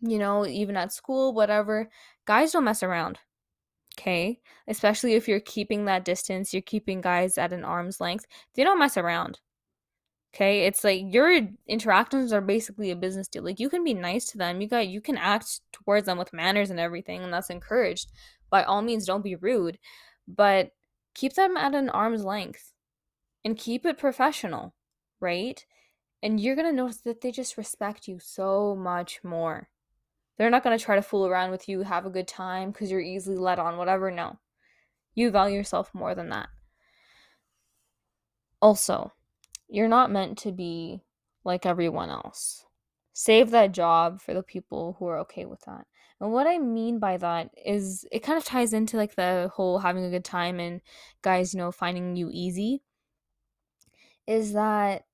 you 0.00 0.18
know 0.18 0.46
even 0.46 0.76
at 0.76 0.92
school 0.92 1.32
whatever. 1.32 1.88
Guys 2.26 2.50
don't 2.50 2.64
mess 2.64 2.82
around 2.82 3.18
okay? 3.98 4.40
Especially 4.66 5.14
if 5.14 5.28
you're 5.28 5.40
keeping 5.40 5.84
that 5.84 6.04
distance 6.04 6.52
you're 6.52 6.62
keeping 6.62 7.00
guys 7.00 7.38
at 7.38 7.52
an 7.52 7.64
arm's 7.64 8.00
length 8.00 8.26
they 8.54 8.64
don't 8.64 8.80
mess 8.80 8.96
around 8.96 9.38
Okay, 10.36 10.66
it's 10.66 10.84
like 10.84 11.00
your 11.06 11.48
interactions 11.66 12.30
are 12.30 12.42
basically 12.42 12.90
a 12.90 12.96
business 12.96 13.26
deal. 13.26 13.42
Like 13.42 13.58
you 13.58 13.70
can 13.70 13.82
be 13.82 13.94
nice 13.94 14.26
to 14.26 14.38
them. 14.38 14.60
You 14.60 14.68
got 14.68 14.86
you 14.86 15.00
can 15.00 15.16
act 15.16 15.60
towards 15.72 16.04
them 16.04 16.18
with 16.18 16.34
manners 16.34 16.68
and 16.68 16.78
everything, 16.78 17.22
and 17.22 17.32
that's 17.32 17.48
encouraged. 17.48 18.12
By 18.50 18.62
all 18.62 18.82
means, 18.82 19.06
don't 19.06 19.24
be 19.24 19.36
rude, 19.36 19.78
but 20.28 20.72
keep 21.14 21.32
them 21.32 21.56
at 21.56 21.74
an 21.74 21.88
arm's 21.88 22.22
length 22.22 22.72
and 23.46 23.56
keep 23.56 23.86
it 23.86 23.96
professional, 23.96 24.74
right? 25.20 25.64
And 26.22 26.38
you're 26.38 26.54
to 26.68 26.72
notice 26.72 26.98
that 26.98 27.22
they 27.22 27.30
just 27.32 27.56
respect 27.56 28.06
you 28.06 28.18
so 28.18 28.76
much 28.76 29.24
more. 29.24 29.70
They're 30.36 30.50
not 30.50 30.64
to 30.64 30.78
try 30.78 30.96
to 30.96 31.02
fool 31.02 31.26
around 31.26 31.50
with 31.50 31.66
you, 31.66 31.80
have 31.80 32.04
a 32.04 32.10
good 32.10 32.28
time 32.28 32.72
because 32.72 32.90
you're 32.90 33.00
easily 33.00 33.38
led 33.38 33.58
on, 33.58 33.78
whatever. 33.78 34.10
No. 34.10 34.38
You 35.14 35.30
value 35.30 35.56
yourself 35.56 35.94
more 35.94 36.14
than 36.14 36.28
that. 36.28 36.50
Also, 38.60 39.12
you're 39.68 39.88
not 39.88 40.10
meant 40.10 40.38
to 40.38 40.52
be 40.52 41.02
like 41.44 41.66
everyone 41.66 42.10
else. 42.10 42.64
Save 43.12 43.50
that 43.50 43.72
job 43.72 44.20
for 44.20 44.34
the 44.34 44.42
people 44.42 44.96
who 44.98 45.06
are 45.06 45.18
okay 45.20 45.46
with 45.46 45.60
that. 45.62 45.86
And 46.20 46.32
what 46.32 46.46
I 46.46 46.58
mean 46.58 46.98
by 46.98 47.16
that 47.18 47.50
is 47.64 48.06
it 48.10 48.22
kind 48.22 48.38
of 48.38 48.44
ties 48.44 48.72
into 48.72 48.96
like 48.96 49.16
the 49.16 49.50
whole 49.54 49.78
having 49.78 50.04
a 50.04 50.10
good 50.10 50.24
time 50.24 50.60
and 50.60 50.80
guys, 51.22 51.52
you 51.52 51.58
know, 51.58 51.72
finding 51.72 52.16
you 52.16 52.30
easy. 52.32 52.82
Is 54.26 54.54
that, 54.54 55.04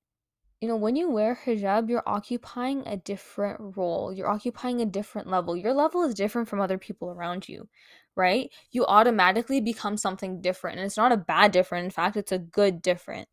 you 0.61 0.67
know, 0.67 0.75
when 0.75 0.95
you 0.95 1.09
wear 1.09 1.37
hijab, 1.45 1.89
you're 1.89 2.03
occupying 2.05 2.83
a 2.87 2.97
different 2.97 3.77
role. 3.77 4.13
You're 4.13 4.29
occupying 4.29 4.81
a 4.81 4.85
different 4.85 5.27
level. 5.27 5.57
Your 5.57 5.73
level 5.73 6.03
is 6.03 6.13
different 6.13 6.47
from 6.47 6.61
other 6.61 6.77
people 6.77 7.09
around 7.11 7.47
you, 7.49 7.67
right? 8.15 8.49
You 8.71 8.85
automatically 8.85 9.61
become 9.61 9.97
something 9.97 10.41
different. 10.41 10.77
And 10.77 10.85
it's 10.85 10.97
not 10.97 11.11
a 11.11 11.17
bad 11.17 11.51
different. 11.51 11.85
In 11.85 11.91
fact, 11.91 12.17
it's 12.17 12.31
a 12.31 12.39
good 12.39 12.81
different 12.81 13.27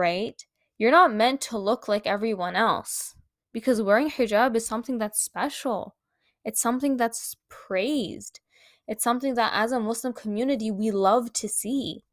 right? 0.00 0.44
You're 0.78 0.90
not 0.90 1.12
meant 1.12 1.42
to 1.42 1.58
look 1.58 1.86
like 1.86 2.06
everyone 2.06 2.56
else 2.56 3.14
because 3.52 3.82
wearing 3.82 4.10
hijab 4.10 4.56
is 4.56 4.66
something 4.66 4.96
that's 4.96 5.22
special. 5.22 5.94
It's 6.42 6.60
something 6.60 6.96
that's 6.96 7.36
praised. 7.50 8.40
It's 8.88 9.04
something 9.04 9.34
that 9.34 9.52
as 9.54 9.72
a 9.72 9.78
Muslim 9.78 10.14
community 10.14 10.70
we 10.70 10.90
love 10.90 11.34
to 11.34 11.48
see. 11.48 12.04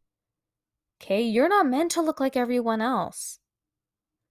Okay, 1.01 1.22
you're 1.22 1.48
not 1.48 1.65
meant 1.65 1.91
to 1.91 2.01
look 2.01 2.20
like 2.20 2.36
everyone 2.36 2.82
else. 2.82 3.39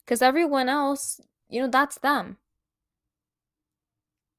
Because 0.04 0.20
everyone 0.20 0.68
else, 0.68 1.18
you 1.48 1.62
know, 1.62 1.68
that's 1.68 1.98
them. 1.98 2.36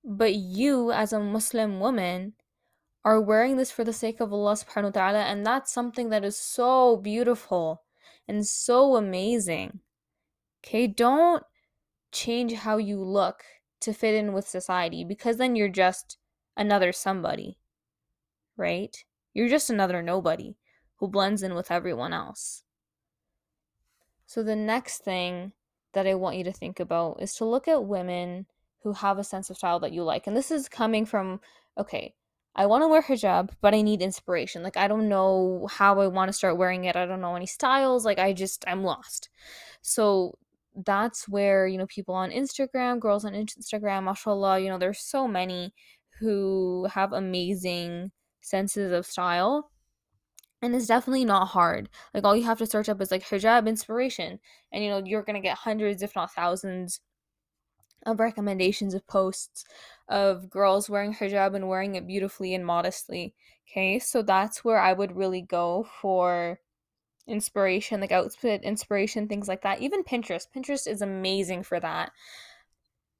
But 0.04 0.36
you, 0.36 0.92
as 0.92 1.12
a 1.12 1.20
Muslim 1.20 1.80
woman, 1.80 2.34
are 3.04 3.20
wearing 3.20 3.58
this 3.58 3.72
for 3.72 3.84
the 3.84 3.94
sake 3.94 4.20
of 4.20 4.32
Allah 4.32 4.54
subhanahu 4.54 4.96
wa 4.96 5.02
ta'ala, 5.02 5.20
and 5.20 5.46
that's 5.46 5.72
something 5.72 6.10
that 6.10 6.24
is 6.24 6.38
so 6.38 6.98
beautiful 6.98 7.82
and 8.27 8.46
so 8.46 8.96
amazing. 8.96 9.79
Okay, 10.63 10.88
don't 10.88 11.43
change 12.12 12.53
how 12.53 12.77
you 12.77 13.01
look 13.01 13.43
to 13.81 13.93
fit 13.93 14.15
in 14.15 14.34
with 14.34 14.48
society 14.48 15.03
because 15.03 15.38
then 15.38 15.55
you're 15.55 15.69
just 15.69 16.17
another 16.55 16.91
somebody, 16.91 17.57
right? 18.55 18.96
You're 19.34 19.50
just 19.50 19.69
another 19.69 20.01
nobody 20.01 20.55
who 20.98 21.07
blends 21.07 21.43
in 21.43 21.53
with 21.55 21.72
everyone 21.72 22.13
else. 22.13 22.63
So, 24.25 24.43
the 24.43 24.55
next 24.55 25.03
thing 25.03 25.53
that 25.93 26.07
I 26.07 26.15
want 26.15 26.38
you 26.38 26.43
to 26.43 26.51
think 26.51 26.79
about 26.79 27.22
is 27.22 27.34
to 27.36 27.46
look 27.46 27.67
at 27.67 27.86
women 27.86 28.48
who 28.84 28.93
have 28.93 29.17
a 29.17 29.24
sense 29.24 29.50
of 29.50 29.57
style 29.57 29.79
that 29.79 29.93
you 29.93 30.03
like. 30.03 30.27
And 30.27 30.36
this 30.36 30.51
is 30.51 30.67
coming 30.67 31.05
from, 31.05 31.39
okay, 31.77 32.13
I 32.58 32.66
want 32.66 32.84
to 32.84 32.88
wear 32.88 33.04
hijab, 33.04 33.52
but 33.62 33.76
I 33.76 33.82
need 33.82 34.02
inspiration. 34.02 34.64
Like, 34.64 34.78
I 34.78 34.88
don't 34.88 35.08
know 35.08 35.68
how 35.72 36.00
I 36.02 36.08
want 36.08 36.30
to 36.30 36.34
start 36.34 36.58
wearing 36.58 36.86
it. 36.86 36.96
I 36.96 37.06
don't 37.06 37.22
know 37.22 37.36
any 37.36 37.46
styles. 37.46 38.04
Like, 38.04 38.20
I 38.20 38.34
just, 38.34 38.66
I'm 38.68 38.84
lost. 38.84 39.30
So, 39.82 40.38
that's 40.86 41.28
where, 41.28 41.68
you 41.68 41.78
know, 41.78 41.88
people 41.88 42.14
on 42.14 42.30
Instagram, 42.32 43.00
girls 43.00 43.26
on 43.26 43.34
Instagram, 43.34 44.04
mashallah, 44.04 44.60
you 44.60 44.70
know, 44.70 44.78
there's 44.78 45.00
so 45.00 45.28
many 45.28 45.74
who 46.20 46.88
have 46.92 47.14
amazing 47.14 48.12
senses 48.42 48.92
of 48.92 49.06
style. 49.06 49.72
And 50.62 50.76
it's 50.76 50.88
definitely 50.88 51.26
not 51.26 51.48
hard. 51.48 51.90
Like, 52.14 52.24
all 52.24 52.36
you 52.36 52.44
have 52.46 52.58
to 52.60 52.66
search 52.66 52.90
up 52.90 53.02
is 53.02 53.12
like 53.12 53.24
hijab 53.24 53.68
inspiration. 53.68 54.40
And, 54.72 54.84
you 54.84 54.90
know, 54.90 55.02
you're 55.06 55.24
going 55.24 55.36
to 55.36 55.48
get 55.48 55.58
hundreds, 55.58 56.02
if 56.02 56.16
not 56.16 56.32
thousands, 56.32 57.02
of 58.08 58.20
recommendations 58.20 58.96
of 58.96 59.06
posts 59.06 59.66
of 60.10 60.50
girls 60.50 60.90
wearing 60.90 61.14
hijab 61.14 61.56
and 61.56 61.68
wearing 61.68 61.96
it 61.96 62.08
beautifully 62.08 62.56
and 62.56 62.66
modestly. 62.66 63.36
Okay, 63.70 64.00
so 64.00 64.22
that's 64.24 64.64
where 64.64 64.80
I 64.80 64.94
would 64.94 65.16
really 65.16 65.42
go 65.42 65.86
for 66.02 66.60
inspiration, 67.28 68.00
like 68.00 68.14
outfit 68.14 68.64
inspiration, 68.64 69.28
things 69.28 69.50
like 69.50 69.62
that. 69.64 69.82
Even 69.82 70.04
Pinterest. 70.04 70.48
Pinterest 70.56 70.88
is 70.88 71.02
amazing 71.02 71.64
for 71.64 71.80
that. 71.80 72.12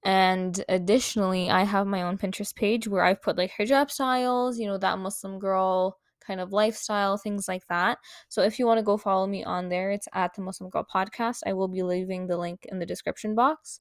And 0.06 0.64
additionally, 0.70 1.50
I 1.50 1.64
have 1.64 1.86
my 1.86 2.04
own 2.04 2.18
Pinterest 2.18 2.56
page 2.56 2.88
where 2.88 3.04
I've 3.04 3.22
put 3.22 3.38
like 3.38 3.52
hijab 3.52 3.92
styles, 3.92 4.58
you 4.58 4.68
know, 4.68 4.78
that 4.78 5.00
Muslim 5.00 5.38
girl 5.38 5.98
kind 6.26 6.40
of 6.40 6.54
lifestyle, 6.54 7.18
things 7.18 7.48
like 7.48 7.68
that. 7.68 7.98
So 8.30 8.42
if 8.42 8.60
you 8.60 8.66
want 8.66 8.78
to 8.80 8.84
go 8.84 8.98
follow 8.98 9.28
me 9.28 9.44
on 9.44 9.70
there, 9.70 9.92
it's 9.92 10.08
at 10.14 10.34
the 10.34 10.42
Muslim 10.42 10.70
Girl 10.70 10.86
Podcast. 10.94 11.40
I 11.46 11.54
will 11.54 11.70
be 11.70 11.84
leaving 11.84 12.28
the 12.28 12.38
link 12.38 12.66
in 12.70 12.80
the 12.80 12.86
description 12.86 13.36
box. 13.36 13.80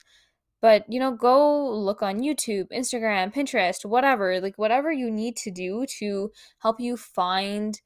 But, 0.63 0.85
you 0.89 0.99
know, 0.99 1.13
go 1.13 1.71
look 1.71 2.03
on 2.03 2.21
YouTube, 2.21 2.69
Instagram, 2.73 3.33
Pinterest, 3.33 3.85
whatever, 3.85 4.41
like 4.41 4.57
whatever 4.57 4.91
you 4.91 5.11
need 5.11 5.37
to 5.39 5.51
do 5.51 5.85
to 5.99 6.33
help 6.59 6.81
you 6.81 6.97
find 6.97 7.81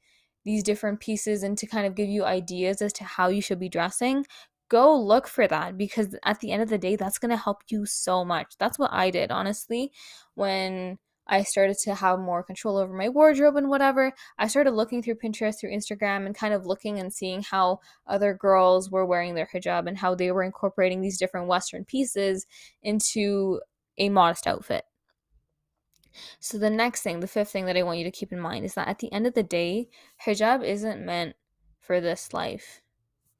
these 0.45 0.63
different 0.63 0.99
pieces 0.99 1.43
and 1.43 1.57
to 1.57 1.67
kind 1.67 1.85
of 1.85 1.95
give 1.95 2.09
you 2.09 2.23
ideas 2.23 2.81
as 2.81 2.93
to 2.93 3.03
how 3.03 3.27
you 3.27 3.41
should 3.41 3.59
be 3.59 3.69
dressing. 3.69 4.25
Go 4.69 4.97
look 4.97 5.27
for 5.27 5.47
that 5.47 5.77
because 5.77 6.15
at 6.23 6.39
the 6.39 6.51
end 6.51 6.61
of 6.63 6.69
the 6.69 6.77
day, 6.77 6.95
that's 6.95 7.19
going 7.19 7.29
to 7.29 7.37
help 7.37 7.61
you 7.69 7.85
so 7.85 8.23
much. 8.23 8.55
That's 8.57 8.79
what 8.79 8.93
I 8.93 9.11
did, 9.11 9.31
honestly, 9.31 9.91
when 10.35 10.97
I 11.31 11.43
started 11.43 11.77
to 11.79 11.95
have 11.95 12.19
more 12.19 12.43
control 12.43 12.77
over 12.77 12.93
my 12.93 13.07
wardrobe 13.07 13.55
and 13.55 13.69
whatever. 13.69 14.13
I 14.37 14.47
started 14.47 14.71
looking 14.71 15.01
through 15.01 15.15
Pinterest, 15.15 15.57
through 15.57 15.71
Instagram, 15.71 16.25
and 16.25 16.35
kind 16.35 16.53
of 16.53 16.65
looking 16.65 16.99
and 16.99 17.11
seeing 17.11 17.41
how 17.41 17.79
other 18.05 18.33
girls 18.33 18.91
were 18.91 19.05
wearing 19.05 19.33
their 19.33 19.47
hijab 19.51 19.87
and 19.87 19.97
how 19.97 20.13
they 20.13 20.29
were 20.33 20.43
incorporating 20.43 20.99
these 20.99 21.17
different 21.17 21.47
Western 21.47 21.85
pieces 21.85 22.45
into 22.83 23.61
a 23.97 24.09
modest 24.09 24.45
outfit. 24.45 24.83
So, 26.41 26.57
the 26.57 26.69
next 26.69 27.01
thing, 27.01 27.21
the 27.21 27.27
fifth 27.27 27.51
thing 27.51 27.65
that 27.67 27.77
I 27.77 27.83
want 27.83 27.99
you 27.99 28.03
to 28.03 28.11
keep 28.11 28.33
in 28.33 28.39
mind 28.39 28.65
is 28.65 28.73
that 28.73 28.89
at 28.89 28.99
the 28.99 29.11
end 29.13 29.25
of 29.25 29.33
the 29.33 29.43
day, 29.43 29.87
hijab 30.25 30.65
isn't 30.65 31.05
meant 31.05 31.37
for 31.79 32.01
this 32.01 32.33
life. 32.33 32.81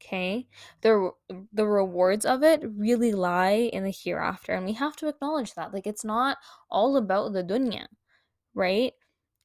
Okay? 0.02 0.48
The 0.82 1.12
the 1.54 1.68
rewards 1.68 2.26
of 2.26 2.44
it 2.44 2.64
really 2.76 3.12
lie 3.12 3.70
in 3.72 3.84
the 3.84 3.92
hereafter 3.92 4.54
and 4.54 4.66
we 4.66 4.74
have 4.74 4.96
to 4.98 5.08
acknowledge 5.08 5.54
that. 5.54 5.74
Like 5.74 5.88
it's 5.88 6.06
not 6.06 6.38
all 6.70 6.98
about 6.98 7.34
the 7.34 7.44
dunya, 7.44 7.86
right? 8.54 8.94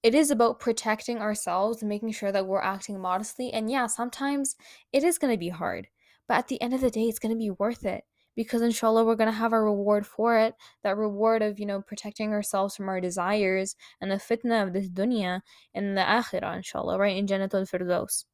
It 0.03 0.15
is 0.15 0.31
about 0.31 0.61
protecting 0.61 1.19
ourselves 1.19 1.83
and 1.83 1.89
making 1.89 2.13
sure 2.13 2.33
that 2.33 2.47
we're 2.47 2.63
acting 2.63 3.01
modestly. 3.01 3.53
And 3.53 3.71
yeah, 3.71 3.87
sometimes 3.87 4.57
it 4.93 5.03
is 5.05 5.19
going 5.19 5.33
to 5.33 5.39
be 5.39 5.49
hard. 5.49 5.89
But 6.29 6.39
at 6.39 6.49
the 6.49 6.61
end 6.63 6.75
of 6.75 6.81
the 6.81 6.91
day, 6.91 7.05
it's 7.05 7.19
going 7.19 7.35
to 7.35 7.39
be 7.39 7.51
worth 7.51 7.85
it 7.85 8.05
because 8.37 8.63
inshallah 8.63 9.05
we're 9.05 9.17
going 9.17 9.31
to 9.31 9.37
have 9.37 9.53
a 9.53 9.61
reward 9.61 10.07
for 10.07 10.39
it 10.39 10.55
that 10.85 10.97
reward 10.97 11.43
of 11.43 11.59
you 11.59 11.67
know 11.67 11.81
protecting 11.81 12.33
ourselves 12.33 12.77
from 12.77 12.89
our 12.89 13.01
desires 13.01 13.75
and 14.01 14.11
the 14.11 14.17
fitna 14.17 14.63
of 14.63 14.73
this 14.73 14.89
dunya 14.89 15.41
and 15.75 15.97
the 15.97 16.03
akhirah 16.03 16.57
inshallah 16.57 16.99
right 16.99 17.17
in 17.17 17.27
jannatul 17.27 17.69
firdaus 17.69 18.25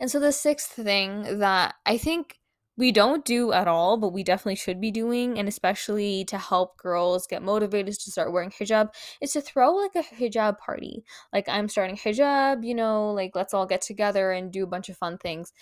and 0.00 0.10
so 0.10 0.20
the 0.20 0.32
sixth 0.32 0.72
thing 0.72 1.38
that 1.38 1.74
I 1.86 1.98
think 1.98 2.38
we 2.76 2.90
don't 2.90 3.24
do 3.24 3.52
at 3.52 3.68
all, 3.68 3.96
but 3.96 4.12
we 4.12 4.24
definitely 4.24 4.56
should 4.56 4.80
be 4.80 4.90
doing, 4.90 5.38
and 5.38 5.46
especially 5.48 6.24
to 6.26 6.38
help 6.38 6.76
girls 6.76 7.26
get 7.26 7.42
motivated 7.42 7.94
to 7.94 8.10
start 8.10 8.32
wearing 8.32 8.50
hijab, 8.50 8.88
is 9.20 9.32
to 9.32 9.40
throw 9.40 9.72
like 9.74 9.94
a 9.94 10.02
hijab 10.02 10.58
party. 10.58 11.04
Like, 11.32 11.48
I'm 11.48 11.68
starting 11.68 11.96
hijab, 11.96 12.66
you 12.66 12.74
know, 12.74 13.12
like 13.12 13.32
let's 13.34 13.54
all 13.54 13.66
get 13.66 13.80
together 13.82 14.32
and 14.32 14.52
do 14.52 14.64
a 14.64 14.68
bunch 14.68 14.88
of 14.88 14.96
fun 14.96 15.18
things. 15.18 15.52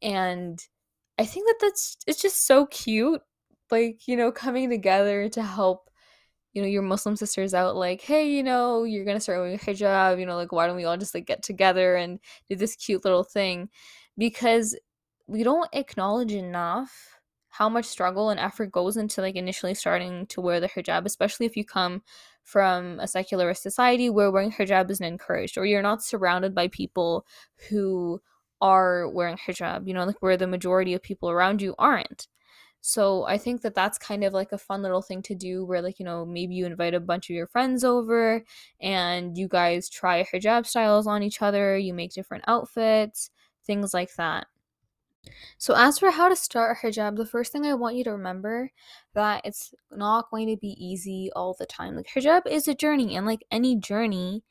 And 0.00 0.58
I 1.18 1.26
think 1.26 1.46
that 1.46 1.58
that's 1.60 1.96
it's 2.06 2.22
just 2.22 2.46
so 2.46 2.66
cute, 2.66 3.20
like, 3.70 4.08
you 4.08 4.16
know, 4.16 4.32
coming 4.32 4.70
together 4.70 5.28
to 5.30 5.42
help 5.42 5.90
you 6.52 6.62
know 6.62 6.68
your 6.68 6.82
muslim 6.82 7.16
sisters 7.16 7.54
out 7.54 7.76
like 7.76 8.00
hey 8.00 8.28
you 8.28 8.42
know 8.42 8.84
you're 8.84 9.04
gonna 9.04 9.20
start 9.20 9.40
wearing 9.40 9.58
hijab 9.58 10.18
you 10.18 10.26
know 10.26 10.36
like 10.36 10.52
why 10.52 10.66
don't 10.66 10.76
we 10.76 10.84
all 10.84 10.96
just 10.96 11.14
like 11.14 11.26
get 11.26 11.42
together 11.42 11.96
and 11.96 12.18
do 12.48 12.56
this 12.56 12.76
cute 12.76 13.04
little 13.04 13.24
thing 13.24 13.68
because 14.18 14.76
we 15.26 15.42
don't 15.42 15.68
acknowledge 15.72 16.32
enough 16.32 17.18
how 17.52 17.68
much 17.68 17.84
struggle 17.84 18.30
and 18.30 18.40
effort 18.40 18.72
goes 18.72 18.96
into 18.96 19.20
like 19.20 19.36
initially 19.36 19.74
starting 19.74 20.26
to 20.26 20.40
wear 20.40 20.58
the 20.58 20.68
hijab, 20.68 21.04
especially 21.04 21.44
if 21.44 21.54
you 21.54 21.66
come 21.66 22.02
from 22.42 22.98
a 22.98 23.06
secularist 23.06 23.62
society 23.62 24.08
where 24.08 24.30
wearing 24.30 24.50
hijab 24.50 24.90
isn't 24.90 25.04
encouraged 25.04 25.58
or 25.58 25.66
you're 25.66 25.82
not 25.82 26.02
surrounded 26.02 26.54
by 26.54 26.66
people 26.68 27.26
who 27.68 28.20
are 28.62 29.06
wearing 29.10 29.36
hijab, 29.36 29.86
you 29.86 29.92
know, 29.92 30.04
like 30.04 30.22
where 30.22 30.38
the 30.38 30.46
majority 30.46 30.94
of 30.94 31.02
people 31.02 31.28
around 31.30 31.60
you 31.60 31.74
aren't. 31.78 32.26
So 32.84 33.24
I 33.26 33.38
think 33.38 33.62
that 33.62 33.76
that's 33.76 33.96
kind 33.96 34.24
of 34.24 34.32
like 34.32 34.50
a 34.50 34.58
fun 34.58 34.82
little 34.82 35.02
thing 35.02 35.22
to 35.22 35.36
do 35.36 35.64
where 35.64 35.80
like, 35.80 36.00
you 36.00 36.04
know, 36.04 36.26
maybe 36.26 36.56
you 36.56 36.66
invite 36.66 36.94
a 36.94 37.00
bunch 37.00 37.30
of 37.30 37.36
your 37.36 37.46
friends 37.46 37.84
over 37.84 38.44
and 38.80 39.38
you 39.38 39.46
guys 39.46 39.88
try 39.88 40.24
hijab 40.24 40.66
styles 40.66 41.06
on 41.06 41.22
each 41.22 41.42
other, 41.42 41.78
you 41.78 41.94
make 41.94 42.12
different 42.12 42.42
outfits, 42.48 43.30
things 43.64 43.94
like 43.94 44.12
that. 44.16 44.48
So 45.58 45.74
as 45.76 46.00
for 46.00 46.10
how 46.10 46.28
to 46.28 46.34
start 46.34 46.76
a 46.82 46.86
hijab, 46.86 47.16
the 47.16 47.24
first 47.24 47.52
thing 47.52 47.64
I 47.64 47.74
want 47.74 47.94
you 47.94 48.02
to 48.02 48.10
remember 48.10 48.72
that 49.14 49.42
it's 49.44 49.72
not 49.92 50.28
going 50.30 50.48
to 50.48 50.56
be 50.56 50.74
easy 50.84 51.30
all 51.36 51.54
the 51.56 51.66
time. 51.66 51.94
Like 51.94 52.08
hijab 52.08 52.48
is 52.48 52.66
a 52.66 52.74
journey 52.74 53.14
and 53.14 53.24
like 53.24 53.44
any 53.52 53.76
journey, 53.76 54.42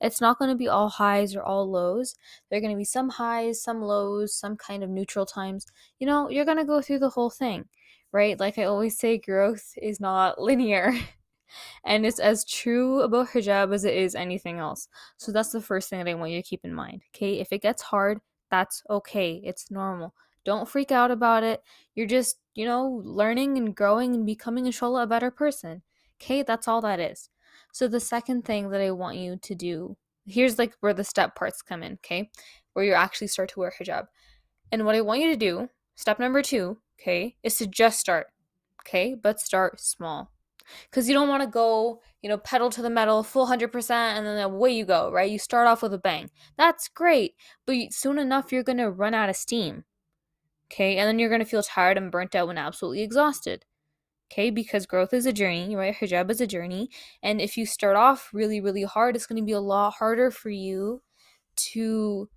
it's 0.00 0.20
not 0.20 0.38
going 0.38 0.50
to 0.50 0.56
be 0.56 0.68
all 0.68 0.88
highs 0.88 1.34
or 1.34 1.42
all 1.42 1.68
lows. 1.68 2.14
There're 2.48 2.60
going 2.60 2.72
to 2.72 2.78
be 2.78 2.84
some 2.84 3.08
highs, 3.08 3.60
some 3.60 3.82
lows, 3.82 4.32
some 4.32 4.56
kind 4.56 4.84
of 4.84 4.90
neutral 4.90 5.26
times. 5.26 5.66
You 5.98 6.06
know, 6.06 6.30
you're 6.30 6.44
going 6.44 6.56
to 6.58 6.64
go 6.64 6.80
through 6.80 7.00
the 7.00 7.10
whole 7.10 7.30
thing, 7.30 7.66
right? 8.12 8.38
Like 8.38 8.58
I 8.58 8.64
always 8.64 8.98
say 8.98 9.18
growth 9.18 9.74
is 9.80 10.00
not 10.00 10.40
linear. 10.40 10.92
and 11.84 12.06
it's 12.06 12.18
as 12.18 12.44
true 12.44 13.02
about 13.02 13.28
hijab 13.28 13.74
as 13.74 13.84
it 13.84 13.94
is 13.94 14.14
anything 14.14 14.58
else. 14.58 14.88
So 15.16 15.32
that's 15.32 15.50
the 15.50 15.60
first 15.60 15.88
thing 15.88 15.98
that 16.02 16.10
I 16.10 16.14
want 16.14 16.32
you 16.32 16.42
to 16.42 16.48
keep 16.48 16.64
in 16.64 16.74
mind. 16.74 17.02
Okay, 17.14 17.40
if 17.40 17.52
it 17.52 17.62
gets 17.62 17.82
hard, 17.82 18.20
that's 18.50 18.82
okay. 18.90 19.40
It's 19.44 19.70
normal. 19.70 20.14
Don't 20.44 20.68
freak 20.68 20.90
out 20.90 21.10
about 21.10 21.42
it. 21.42 21.62
You're 21.94 22.06
just, 22.06 22.38
you 22.54 22.64
know, 22.64 23.02
learning 23.04 23.58
and 23.58 23.74
growing 23.74 24.14
and 24.14 24.24
becoming, 24.24 24.66
inshallah, 24.66 25.02
a 25.02 25.06
better 25.06 25.30
person. 25.30 25.82
Okay, 26.20 26.42
that's 26.42 26.66
all 26.66 26.80
that 26.80 27.00
is. 27.00 27.28
So, 27.72 27.86
the 27.86 28.00
second 28.00 28.44
thing 28.44 28.70
that 28.70 28.80
I 28.80 28.90
want 28.90 29.18
you 29.18 29.36
to 29.36 29.54
do 29.54 29.96
here's 30.26 30.58
like 30.58 30.74
where 30.80 30.94
the 30.94 31.04
step 31.04 31.34
parts 31.34 31.62
come 31.62 31.82
in, 31.82 31.94
okay, 31.94 32.30
where 32.72 32.84
you 32.84 32.92
actually 32.92 33.26
start 33.26 33.50
to 33.50 33.60
wear 33.60 33.72
hijab. 33.78 34.06
And 34.72 34.86
what 34.86 34.94
I 34.94 35.00
want 35.00 35.20
you 35.20 35.30
to 35.30 35.36
do, 35.36 35.68
step 35.96 36.18
number 36.18 36.42
two, 36.42 36.78
okay, 37.00 37.36
is 37.42 37.56
to 37.58 37.66
just 37.66 37.98
start, 37.98 38.28
okay, 38.82 39.14
but 39.14 39.40
start 39.40 39.80
small. 39.80 40.30
Because 40.88 41.08
you 41.08 41.14
don't 41.14 41.28
want 41.28 41.42
to 41.42 41.48
go, 41.48 42.00
you 42.22 42.28
know, 42.28 42.38
pedal 42.38 42.70
to 42.70 42.82
the 42.82 42.90
metal, 42.90 43.24
full 43.24 43.48
100%, 43.48 43.90
and 43.90 44.26
then 44.26 44.38
away 44.38 44.70
you 44.70 44.84
go, 44.84 45.10
right? 45.10 45.30
You 45.30 45.38
start 45.38 45.66
off 45.66 45.82
with 45.82 45.94
a 45.94 45.98
bang. 45.98 46.30
That's 46.56 46.88
great, 46.88 47.34
but 47.66 47.76
soon 47.90 48.18
enough, 48.18 48.52
you're 48.52 48.62
going 48.62 48.78
to 48.78 48.90
run 48.90 49.14
out 49.14 49.28
of 49.28 49.36
steam. 49.36 49.84
Okay, 50.72 50.98
and 50.98 51.08
then 51.08 51.18
you're 51.18 51.28
going 51.28 51.40
to 51.40 51.44
feel 51.44 51.64
tired 51.64 51.96
and 51.96 52.12
burnt 52.12 52.36
out 52.36 52.48
and 52.48 52.58
absolutely 52.58 53.02
exhausted. 53.02 53.64
Okay, 54.30 54.50
because 54.50 54.86
growth 54.86 55.12
is 55.12 55.26
a 55.26 55.32
journey, 55.32 55.74
right? 55.74 55.94
Hijab 55.94 56.30
is 56.30 56.40
a 56.40 56.46
journey. 56.46 56.88
And 57.20 57.40
if 57.40 57.56
you 57.56 57.66
start 57.66 57.96
off 57.96 58.30
really, 58.32 58.60
really 58.60 58.84
hard, 58.84 59.16
it's 59.16 59.26
going 59.26 59.42
to 59.42 59.46
be 59.46 59.50
a 59.50 59.60
lot 59.60 59.94
harder 59.94 60.30
for 60.30 60.50
you 60.50 61.02
to 61.56 62.28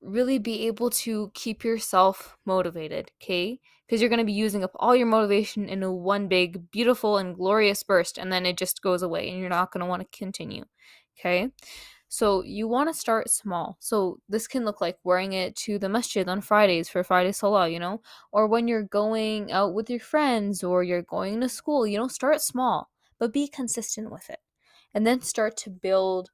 really 0.00 0.38
be 0.38 0.66
able 0.66 0.90
to 0.90 1.30
keep 1.34 1.62
yourself 1.62 2.36
motivated, 2.44 3.12
okay? 3.22 3.60
Because 3.90 4.00
you're 4.00 4.08
going 4.08 4.20
to 4.20 4.24
be 4.24 4.32
using 4.32 4.62
up 4.62 4.70
all 4.76 4.94
your 4.94 5.08
motivation 5.08 5.68
in 5.68 5.82
a 5.82 5.92
one 5.92 6.28
big, 6.28 6.70
beautiful, 6.70 7.16
and 7.18 7.34
glorious 7.34 7.82
burst, 7.82 8.18
and 8.18 8.32
then 8.32 8.46
it 8.46 8.56
just 8.56 8.82
goes 8.82 9.02
away, 9.02 9.28
and 9.28 9.40
you're 9.40 9.48
not 9.48 9.72
going 9.72 9.80
to 9.80 9.86
want 9.86 10.00
to 10.00 10.16
continue, 10.16 10.64
okay? 11.18 11.50
So 12.06 12.44
you 12.44 12.68
want 12.68 12.88
to 12.88 12.94
start 12.94 13.30
small. 13.30 13.78
So 13.80 14.20
this 14.28 14.46
can 14.46 14.64
look 14.64 14.80
like 14.80 14.98
wearing 15.02 15.32
it 15.32 15.56
to 15.56 15.76
the 15.76 15.88
masjid 15.88 16.28
on 16.28 16.40
Fridays 16.40 16.88
for 16.88 17.02
Friday 17.02 17.32
Salah, 17.32 17.68
you 17.68 17.80
know, 17.80 18.00
or 18.30 18.46
when 18.46 18.68
you're 18.68 18.84
going 18.84 19.50
out 19.50 19.74
with 19.74 19.90
your 19.90 19.98
friends 19.98 20.62
or 20.62 20.84
you're 20.84 21.02
going 21.02 21.40
to 21.40 21.48
school, 21.48 21.84
you 21.84 21.98
know, 21.98 22.06
start 22.06 22.42
small, 22.42 22.90
but 23.18 23.32
be 23.32 23.48
consistent 23.48 24.12
with 24.12 24.30
it. 24.30 24.38
And 24.94 25.04
then 25.04 25.20
start 25.20 25.56
to 25.56 25.70
build 25.70 26.30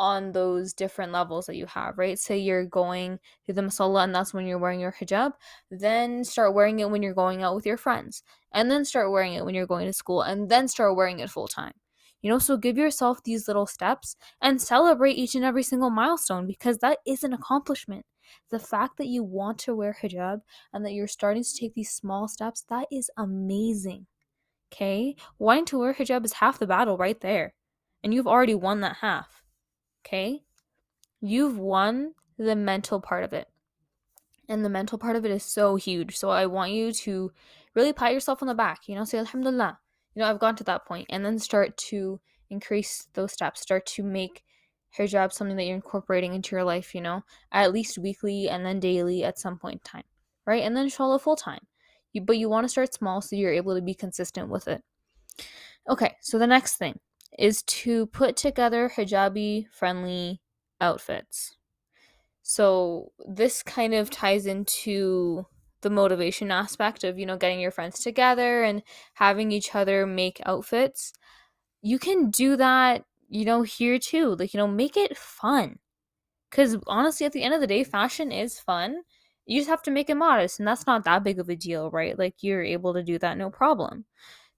on 0.00 0.32
those 0.32 0.72
different 0.72 1.12
levels 1.12 1.44
that 1.44 1.56
you 1.56 1.66
have, 1.66 1.98
right? 1.98 2.18
Say 2.18 2.38
you're 2.38 2.64
going 2.64 3.18
to 3.46 3.52
the 3.52 3.60
musalla 3.60 4.02
and 4.02 4.14
that's 4.14 4.32
when 4.32 4.46
you're 4.46 4.58
wearing 4.58 4.80
your 4.80 4.92
hijab, 4.98 5.32
then 5.70 6.24
start 6.24 6.54
wearing 6.54 6.80
it 6.80 6.88
when 6.88 7.02
you're 7.02 7.12
going 7.12 7.42
out 7.42 7.54
with 7.54 7.66
your 7.66 7.76
friends, 7.76 8.22
and 8.54 8.70
then 8.70 8.86
start 8.86 9.12
wearing 9.12 9.34
it 9.34 9.44
when 9.44 9.54
you're 9.54 9.66
going 9.66 9.86
to 9.86 9.92
school, 9.92 10.22
and 10.22 10.48
then 10.48 10.68
start 10.68 10.96
wearing 10.96 11.18
it 11.18 11.28
full 11.28 11.46
time. 11.46 11.74
You 12.22 12.30
know, 12.30 12.38
so 12.38 12.56
give 12.56 12.78
yourself 12.78 13.22
these 13.22 13.46
little 13.46 13.66
steps 13.66 14.16
and 14.40 14.60
celebrate 14.60 15.18
each 15.18 15.34
and 15.34 15.44
every 15.44 15.62
single 15.62 15.90
milestone 15.90 16.46
because 16.46 16.78
that 16.78 16.98
is 17.06 17.22
an 17.22 17.34
accomplishment. 17.34 18.06
The 18.50 18.58
fact 18.58 18.96
that 18.96 19.06
you 19.06 19.22
want 19.22 19.58
to 19.60 19.74
wear 19.74 19.96
hijab 20.02 20.40
and 20.72 20.84
that 20.86 20.92
you're 20.92 21.08
starting 21.08 21.44
to 21.44 21.54
take 21.54 21.74
these 21.74 21.90
small 21.90 22.26
steps, 22.26 22.64
that 22.70 22.86
is 22.90 23.10
amazing. 23.18 24.06
Okay? 24.72 25.16
Wanting 25.38 25.66
to 25.66 25.78
wear 25.78 25.92
hijab 25.92 26.24
is 26.24 26.34
half 26.34 26.58
the 26.58 26.66
battle 26.66 26.96
right 26.96 27.20
there. 27.20 27.52
And 28.02 28.14
you've 28.14 28.26
already 28.26 28.54
won 28.54 28.80
that 28.80 28.96
half. 29.00 29.39
Okay? 30.04 30.42
You've 31.20 31.58
won 31.58 32.14
the 32.38 32.56
mental 32.56 33.00
part 33.00 33.24
of 33.24 33.32
it. 33.32 33.48
And 34.48 34.64
the 34.64 34.70
mental 34.70 34.98
part 34.98 35.16
of 35.16 35.24
it 35.24 35.30
is 35.30 35.44
so 35.44 35.76
huge. 35.76 36.16
So 36.16 36.30
I 36.30 36.46
want 36.46 36.72
you 36.72 36.92
to 36.92 37.32
really 37.74 37.92
pat 37.92 38.12
yourself 38.12 38.42
on 38.42 38.48
the 38.48 38.54
back, 38.54 38.88
you 38.88 38.94
know, 38.96 39.04
say 39.04 39.18
Alhamdulillah 39.18 39.78
you 40.14 40.20
know, 40.20 40.28
I've 40.28 40.40
gone 40.40 40.56
to 40.56 40.64
that 40.64 40.86
point, 40.86 41.06
and 41.10 41.24
then 41.24 41.38
start 41.38 41.76
to 41.76 42.20
increase 42.48 43.08
those 43.14 43.32
steps, 43.32 43.60
start 43.60 43.86
to 43.86 44.02
make 44.02 44.42
hijab 44.98 45.32
something 45.32 45.56
that 45.56 45.64
you're 45.64 45.76
incorporating 45.76 46.34
into 46.34 46.56
your 46.56 46.64
life, 46.64 46.94
you 46.94 47.00
know, 47.00 47.22
at 47.52 47.72
least 47.72 47.98
weekly 47.98 48.48
and 48.48 48.66
then 48.66 48.80
daily 48.80 49.22
at 49.22 49.38
some 49.38 49.56
point 49.56 49.74
in 49.74 49.80
time, 49.80 50.04
right? 50.46 50.64
And 50.64 50.76
then 50.76 50.84
inshallah 50.84 51.20
full 51.20 51.36
time. 51.36 51.66
You, 52.12 52.22
but 52.22 52.38
you 52.38 52.48
want 52.48 52.64
to 52.64 52.68
start 52.68 52.92
small 52.92 53.20
so 53.20 53.36
you're 53.36 53.52
able 53.52 53.76
to 53.76 53.82
be 53.82 53.94
consistent 53.94 54.48
with 54.48 54.66
it. 54.66 54.82
Okay, 55.88 56.16
so 56.20 56.38
the 56.38 56.46
next 56.46 56.76
thing 56.76 56.98
is 57.38 57.62
to 57.62 58.06
put 58.06 58.36
together 58.36 58.90
hijabi 58.94 59.66
friendly 59.70 60.40
outfits. 60.80 61.56
So 62.42 63.12
this 63.26 63.62
kind 63.62 63.94
of 63.94 64.10
ties 64.10 64.46
into 64.46 65.46
the 65.82 65.90
motivation 65.90 66.50
aspect 66.50 67.04
of 67.04 67.18
you 67.18 67.26
know 67.26 67.36
getting 67.36 67.60
your 67.60 67.70
friends 67.70 68.00
together 68.00 68.62
and 68.64 68.82
having 69.14 69.52
each 69.52 69.74
other 69.74 70.06
make 70.06 70.40
outfits. 70.46 71.12
You 71.82 71.98
can 71.98 72.30
do 72.30 72.56
that 72.56 73.04
you 73.28 73.44
know 73.44 73.62
here 73.62 73.98
too 73.98 74.34
like 74.36 74.52
you 74.54 74.58
know 74.58 74.66
make 74.68 74.96
it 74.96 75.16
fun. 75.16 75.78
Because 76.50 76.76
honestly 76.86 77.26
at 77.26 77.32
the 77.32 77.42
end 77.42 77.54
of 77.54 77.60
the 77.60 77.66
day 77.66 77.84
fashion 77.84 78.32
is 78.32 78.58
fun. 78.60 79.02
You 79.46 79.60
just 79.60 79.70
have 79.70 79.82
to 79.84 79.90
make 79.90 80.10
it 80.10 80.16
modest 80.16 80.58
and 80.58 80.68
that's 80.68 80.86
not 80.86 81.04
that 81.04 81.24
big 81.24 81.38
of 81.38 81.48
a 81.48 81.56
deal 81.56 81.90
right? 81.90 82.18
Like 82.18 82.36
you're 82.42 82.62
able 82.64 82.94
to 82.94 83.02
do 83.02 83.18
that 83.20 83.38
no 83.38 83.50
problem 83.50 84.04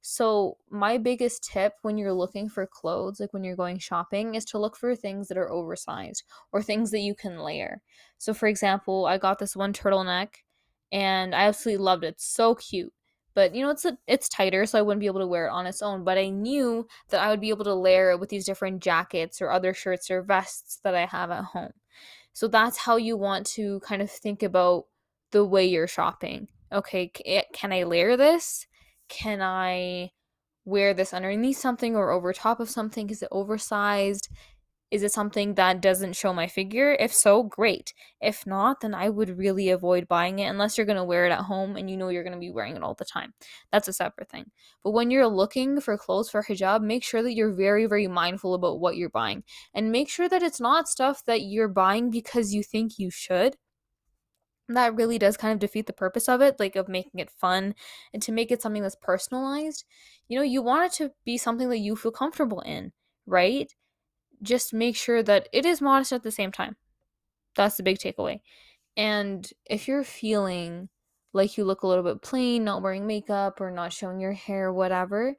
so, 0.04 0.58
my 0.68 0.98
biggest 0.98 1.44
tip 1.44 1.74
when 1.82 1.96
you're 1.96 2.12
looking 2.12 2.48
for 2.48 2.66
clothes, 2.66 3.20
like 3.20 3.32
when 3.32 3.44
you're 3.44 3.56
going 3.56 3.78
shopping, 3.78 4.34
is 4.34 4.44
to 4.46 4.58
look 4.58 4.76
for 4.76 4.96
things 4.96 5.28
that 5.28 5.38
are 5.38 5.50
oversized 5.50 6.24
or 6.50 6.60
things 6.60 6.90
that 6.90 7.00
you 7.00 7.14
can 7.14 7.38
layer. 7.38 7.80
So, 8.18 8.34
for 8.34 8.48
example, 8.48 9.06
I 9.06 9.18
got 9.18 9.38
this 9.38 9.54
one 9.54 9.72
turtleneck 9.72 10.28
and 10.90 11.34
I 11.34 11.44
absolutely 11.44 11.84
loved 11.84 12.02
it. 12.04 12.20
So 12.20 12.56
cute. 12.56 12.92
But 13.34 13.54
you 13.54 13.62
know, 13.62 13.70
it's 13.70 13.84
a, 13.84 13.96
it's 14.08 14.28
tighter, 14.28 14.66
so 14.66 14.78
I 14.78 14.82
wouldn't 14.82 15.00
be 15.00 15.06
able 15.06 15.20
to 15.20 15.26
wear 15.26 15.46
it 15.46 15.52
on 15.52 15.66
its 15.66 15.82
own. 15.82 16.02
But 16.04 16.18
I 16.18 16.28
knew 16.30 16.86
that 17.10 17.20
I 17.22 17.30
would 17.30 17.40
be 17.40 17.50
able 17.50 17.64
to 17.64 17.74
layer 17.74 18.10
it 18.10 18.20
with 18.20 18.28
these 18.28 18.44
different 18.44 18.82
jackets 18.82 19.40
or 19.40 19.50
other 19.50 19.72
shirts 19.72 20.10
or 20.10 20.22
vests 20.22 20.80
that 20.82 20.96
I 20.96 21.06
have 21.06 21.30
at 21.30 21.44
home. 21.44 21.72
So 22.32 22.48
that's 22.48 22.78
how 22.78 22.96
you 22.96 23.16
want 23.16 23.46
to 23.48 23.80
kind 23.80 24.02
of 24.02 24.10
think 24.10 24.42
about 24.42 24.86
the 25.30 25.44
way 25.44 25.64
you're 25.64 25.86
shopping. 25.86 26.48
Okay, 26.72 27.12
eh, 27.24 27.42
can 27.52 27.72
I 27.72 27.84
layer 27.84 28.16
this? 28.16 28.66
Can 29.12 29.42
I 29.42 30.12
wear 30.64 30.94
this 30.94 31.12
underneath 31.12 31.59
something 31.59 31.94
or 31.94 32.11
over 32.11 32.33
top 32.33 32.61
of 32.61 32.70
something? 32.70 33.11
Is 33.11 33.22
it 33.22 33.29
oversized? 33.31 34.31
Is 34.90 35.03
it 35.03 35.12
something 35.12 35.55
that 35.55 35.83
doesn't 35.83 36.16
show 36.16 36.33
my 36.33 36.46
figure? 36.46 36.96
If 36.98 37.12
so, 37.12 37.42
great. 37.42 37.92
If 38.22 38.46
not, 38.46 38.81
then 38.81 38.94
I 38.94 39.11
would 39.11 39.37
really 39.38 39.68
avoid 39.68 40.09
buying 40.09 40.38
it 40.38 40.46
unless 40.46 40.79
you're 40.79 40.87
going 40.87 40.96
to 40.96 41.05
wear 41.05 41.27
it 41.27 41.33
at 41.33 41.40
home 41.40 41.77
and 41.77 41.90
you 41.90 41.96
know 41.96 42.09
you're 42.09 42.22
going 42.22 42.35
to 42.35 42.38
be 42.38 42.51
wearing 42.51 42.75
it 42.75 42.83
all 42.83 42.94
the 42.94 43.05
time. 43.05 43.35
That's 43.70 43.88
a 43.88 43.92
separate 43.92 44.31
thing. 44.31 44.51
But 44.83 44.92
when 44.92 45.11
you're 45.11 45.29
looking 45.29 45.81
for 45.83 45.98
clothes 45.98 46.31
for 46.31 46.42
hijab, 46.42 46.81
make 46.83 47.05
sure 47.05 47.22
that 47.22 47.35
you're 47.35 47.53
very, 47.53 47.85
very 47.85 48.09
mindful 48.09 48.55
about 48.55 48.81
what 48.81 48.96
you're 48.96 49.11
buying 49.11 49.44
and 49.75 49.92
make 49.92 50.09
sure 50.09 50.29
that 50.29 50.42
it's 50.42 50.61
not 50.61 50.88
stuff 50.88 51.22
that 51.27 51.42
you're 51.42 51.68
buying 51.68 52.11
because 52.11 52.55
you 52.55 52.62
think 52.62 52.98
you 52.98 53.11
should 53.11 53.57
that 54.76 54.94
really 54.94 55.18
does 55.18 55.37
kind 55.37 55.52
of 55.52 55.58
defeat 55.58 55.87
the 55.87 55.92
purpose 55.92 56.28
of 56.28 56.40
it, 56.40 56.58
like 56.58 56.76
of 56.76 56.88
making 56.88 57.20
it 57.20 57.30
fun 57.30 57.74
and 58.12 58.22
to 58.22 58.32
make 58.32 58.50
it 58.50 58.62
something 58.62 58.82
that's 58.82 58.96
personalized. 58.96 59.85
You 60.28 60.38
know, 60.38 60.44
you 60.44 60.62
want 60.62 60.92
it 60.92 60.96
to 60.98 61.12
be 61.24 61.38
something 61.38 61.68
that 61.68 61.78
you 61.78 61.96
feel 61.96 62.12
comfortable 62.12 62.61
in, 62.61 62.92
right? 63.26 63.72
just 64.42 64.74
make 64.74 64.96
sure 64.96 65.22
that 65.22 65.48
it 65.52 65.64
is 65.64 65.80
modest 65.80 66.12
at 66.12 66.22
the 66.22 66.30
same 66.30 66.52
time. 66.52 66.76
That's 67.54 67.76
the 67.76 67.82
big 67.82 67.98
takeaway. 67.98 68.40
And 68.96 69.48
if 69.64 69.88
you're 69.88 70.04
feeling 70.04 70.88
like 71.32 71.56
you 71.56 71.64
look 71.64 71.82
a 71.82 71.87
little 71.87 72.04
bit 72.04 72.22
plain, 72.22 72.64
not 72.64 72.82
wearing 72.82 73.06
makeup 73.06 73.61
or 73.61 73.70
not 73.70 73.92
showing 73.92 74.20
your 74.20 74.32
hair, 74.32 74.72
whatever, 74.72 75.37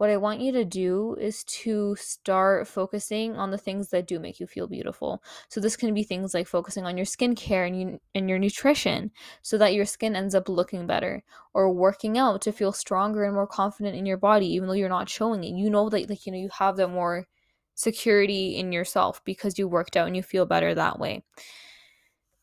what 0.00 0.08
I 0.08 0.16
want 0.16 0.40
you 0.40 0.50
to 0.52 0.64
do 0.64 1.14
is 1.20 1.44
to 1.44 1.94
start 1.96 2.66
focusing 2.66 3.36
on 3.36 3.50
the 3.50 3.58
things 3.58 3.90
that 3.90 4.06
do 4.06 4.18
make 4.18 4.40
you 4.40 4.46
feel 4.46 4.66
beautiful. 4.66 5.22
So 5.50 5.60
this 5.60 5.76
can 5.76 5.92
be 5.92 6.04
things 6.04 6.32
like 6.32 6.46
focusing 6.46 6.86
on 6.86 6.96
your 6.96 7.04
skincare 7.04 7.66
and 7.66 7.78
you, 7.78 8.00
and 8.14 8.26
your 8.26 8.38
nutrition 8.38 9.10
so 9.42 9.58
that 9.58 9.74
your 9.74 9.84
skin 9.84 10.16
ends 10.16 10.34
up 10.34 10.48
looking 10.48 10.86
better 10.86 11.22
or 11.52 11.70
working 11.70 12.16
out 12.16 12.40
to 12.40 12.50
feel 12.50 12.72
stronger 12.72 13.24
and 13.24 13.34
more 13.34 13.46
confident 13.46 13.94
in 13.94 14.06
your 14.06 14.16
body 14.16 14.46
even 14.46 14.68
though 14.68 14.74
you're 14.74 14.88
not 14.88 15.10
showing 15.10 15.44
it. 15.44 15.54
You 15.54 15.68
know 15.68 15.90
that 15.90 16.08
like 16.08 16.24
you 16.24 16.32
know 16.32 16.38
you 16.38 16.48
have 16.58 16.78
that 16.78 16.88
more 16.88 17.26
security 17.74 18.56
in 18.56 18.72
yourself 18.72 19.22
because 19.26 19.58
you 19.58 19.68
worked 19.68 19.98
out 19.98 20.06
and 20.06 20.16
you 20.16 20.22
feel 20.22 20.46
better 20.46 20.74
that 20.74 20.98
way. 20.98 21.24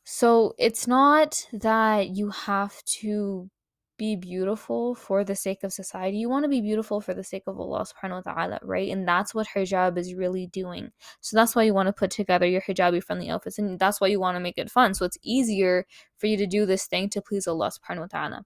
So 0.03 0.53
it's 0.59 0.85
not 0.85 1.47
that 1.53 2.09
you 2.09 2.29
have 2.29 2.83
to 3.01 3.49
be 3.97 4.15
beautiful 4.15 4.95
for 4.95 5.23
the 5.23 5.35
sake 5.35 5.63
of 5.63 5.73
society. 5.73 6.17
You 6.17 6.29
want 6.29 6.43
to 6.43 6.49
be 6.49 6.61
beautiful 6.61 7.01
for 7.01 7.13
the 7.13 7.23
sake 7.23 7.43
of 7.47 7.59
Allah 7.59 7.85
subhanahu 7.85 8.25
wa 8.25 8.33
ta'ala, 8.33 8.59
right? 8.63 8.89
And 8.91 9.07
that's 9.07 9.33
what 9.33 9.47
hijab 9.47 9.97
is 9.97 10.13
really 10.13 10.47
doing. 10.47 10.91
So 11.21 11.35
that's 11.35 11.55
why 11.55 11.63
you 11.63 11.73
want 11.73 11.87
to 11.87 11.93
put 11.93 12.11
together 12.11 12.45
your 12.45 12.61
hijabi 12.61 13.03
friendly 13.03 13.29
outfits 13.29 13.59
and 13.59 13.79
that's 13.79 13.99
why 13.99 14.07
you 14.07 14.19
want 14.19 14.35
to 14.35 14.39
make 14.39 14.57
it 14.57 14.71
fun. 14.71 14.93
So 14.93 15.05
it's 15.05 15.17
easier 15.21 15.85
for 16.17 16.27
you 16.27 16.37
to 16.37 16.47
do 16.47 16.65
this 16.65 16.85
thing 16.85 17.09
to 17.09 17.21
please 17.21 17.47
Allah 17.47 17.71
subhanahu 17.71 18.01
wa 18.01 18.07
ta'ala. 18.07 18.45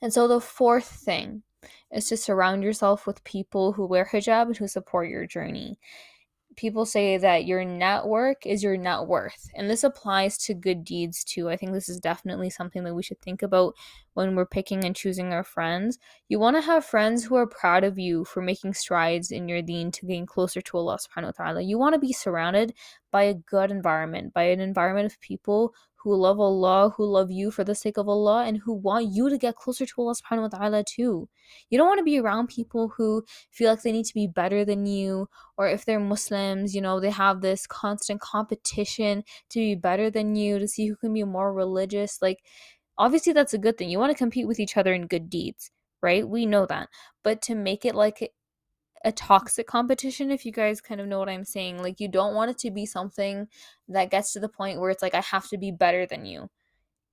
And 0.00 0.12
so 0.12 0.28
the 0.28 0.40
fourth 0.40 0.86
thing 0.88 1.42
is 1.90 2.08
to 2.08 2.16
surround 2.16 2.62
yourself 2.62 3.06
with 3.06 3.24
people 3.24 3.72
who 3.72 3.86
wear 3.86 4.08
hijab 4.12 4.46
and 4.46 4.56
who 4.56 4.68
support 4.68 5.08
your 5.08 5.26
journey 5.26 5.78
people 6.56 6.86
say 6.86 7.18
that 7.18 7.44
your 7.44 7.64
network 7.64 8.46
is 8.46 8.62
your 8.62 8.76
net 8.76 9.06
worth. 9.06 9.48
And 9.54 9.68
this 9.68 9.84
applies 9.84 10.38
to 10.38 10.54
good 10.54 10.84
deeds 10.84 11.22
too. 11.22 11.48
I 11.50 11.56
think 11.56 11.72
this 11.72 11.88
is 11.88 12.00
definitely 12.00 12.50
something 12.50 12.82
that 12.84 12.94
we 12.94 13.02
should 13.02 13.20
think 13.20 13.42
about 13.42 13.74
when 14.14 14.34
we're 14.34 14.46
picking 14.46 14.84
and 14.84 14.96
choosing 14.96 15.32
our 15.32 15.44
friends. 15.44 15.98
You 16.28 16.38
want 16.38 16.56
to 16.56 16.62
have 16.62 16.84
friends 16.84 17.24
who 17.24 17.36
are 17.36 17.46
proud 17.46 17.84
of 17.84 17.98
you 17.98 18.24
for 18.24 18.40
making 18.40 18.74
strides 18.74 19.30
in 19.30 19.48
your 19.48 19.60
deen 19.60 19.90
to 19.92 20.06
gain 20.06 20.24
closer 20.24 20.60
to 20.62 20.76
Allah 20.78 20.98
subhanahu 20.98 21.38
wa 21.38 21.44
ta'ala. 21.44 21.62
You 21.62 21.78
want 21.78 21.94
to 21.94 22.00
be 22.00 22.12
surrounded 22.12 22.72
by 23.10 23.24
a 23.24 23.34
good 23.34 23.70
environment, 23.70 24.32
by 24.32 24.44
an 24.44 24.60
environment 24.60 25.12
of 25.12 25.20
people 25.20 25.74
who 26.06 26.14
love 26.14 26.38
Allah, 26.38 26.94
who 26.96 27.04
love 27.04 27.32
you 27.32 27.50
for 27.50 27.64
the 27.64 27.74
sake 27.74 27.96
of 27.96 28.08
Allah, 28.08 28.44
and 28.44 28.58
who 28.58 28.72
want 28.72 29.08
you 29.12 29.28
to 29.28 29.36
get 29.36 29.56
closer 29.56 29.84
to 29.84 29.94
Allah 29.98 30.14
subhanahu 30.14 30.42
wa 30.42 30.58
ta'ala 30.58 30.84
too. 30.84 31.28
You 31.68 31.78
don't 31.78 31.88
want 31.88 31.98
to 31.98 32.04
be 32.04 32.20
around 32.20 32.46
people 32.46 32.92
who 32.96 33.24
feel 33.50 33.70
like 33.70 33.82
they 33.82 33.90
need 33.90 34.04
to 34.04 34.14
be 34.14 34.28
better 34.28 34.64
than 34.64 34.86
you, 34.86 35.28
or 35.58 35.66
if 35.66 35.84
they're 35.84 35.98
Muslims, 35.98 36.76
you 36.76 36.80
know, 36.80 37.00
they 37.00 37.10
have 37.10 37.40
this 37.40 37.66
constant 37.66 38.20
competition 38.20 39.24
to 39.50 39.58
be 39.58 39.74
better 39.74 40.08
than 40.08 40.36
you, 40.36 40.60
to 40.60 40.68
see 40.68 40.86
who 40.86 40.94
can 40.94 41.12
be 41.12 41.24
more 41.24 41.52
religious. 41.52 42.22
Like, 42.22 42.38
obviously, 42.96 43.32
that's 43.32 43.54
a 43.54 43.58
good 43.58 43.76
thing. 43.76 43.90
You 43.90 43.98
want 43.98 44.12
to 44.12 44.18
compete 44.18 44.46
with 44.46 44.60
each 44.60 44.76
other 44.76 44.94
in 44.94 45.08
good 45.08 45.28
deeds, 45.28 45.72
right? 46.02 46.28
We 46.28 46.46
know 46.46 46.66
that. 46.66 46.88
But 47.24 47.42
to 47.42 47.56
make 47.56 47.84
it 47.84 47.96
like 47.96 48.32
a 49.04 49.12
toxic 49.12 49.66
competition 49.66 50.30
if 50.30 50.44
you 50.44 50.52
guys 50.52 50.80
kind 50.80 51.00
of 51.00 51.06
know 51.06 51.18
what 51.18 51.28
I'm 51.28 51.44
saying. 51.44 51.82
Like 51.82 52.00
you 52.00 52.08
don't 52.08 52.34
want 52.34 52.50
it 52.50 52.58
to 52.58 52.70
be 52.70 52.86
something 52.86 53.48
that 53.88 54.10
gets 54.10 54.32
to 54.32 54.40
the 54.40 54.48
point 54.48 54.80
where 54.80 54.90
it's 54.90 55.02
like 55.02 55.14
I 55.14 55.20
have 55.20 55.48
to 55.48 55.58
be 55.58 55.70
better 55.70 56.06
than 56.06 56.26
you. 56.26 56.50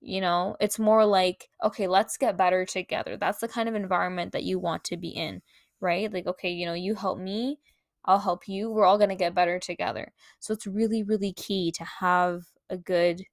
You 0.01 0.19
know, 0.21 0.57
it's 0.59 0.79
more 0.79 1.05
like, 1.05 1.49
okay, 1.63 1.87
let's 1.87 2.17
get 2.17 2.37
better 2.37 2.65
together. 2.65 3.15
That's 3.15 3.39
the 3.39 3.47
kind 3.47 3.69
of 3.69 3.75
environment 3.75 4.33
that 4.33 4.43
you 4.43 4.59
want 4.59 4.83
to 4.85 4.97
be 4.97 5.09
in, 5.09 5.41
right? 5.79 6.11
Like, 6.11 6.27
okay, 6.27 6.51
you 6.51 6.65
know, 6.65 6.73
you 6.73 6.95
help 6.95 7.19
me, 7.19 7.59
I'll 8.05 8.19
help 8.19 8.47
you. 8.47 8.69
We're 8.69 8.85
all 8.85 8.97
going 8.97 9.11
to 9.11 9.15
get 9.15 9.35
better 9.35 9.59
together. 9.59 10.11
So 10.39 10.53
it's 10.53 10.67
really, 10.67 11.03
really 11.03 11.31
key 11.31 11.71
to 11.77 11.85
have 12.01 12.41
a 12.69 12.77
good 12.77 13.23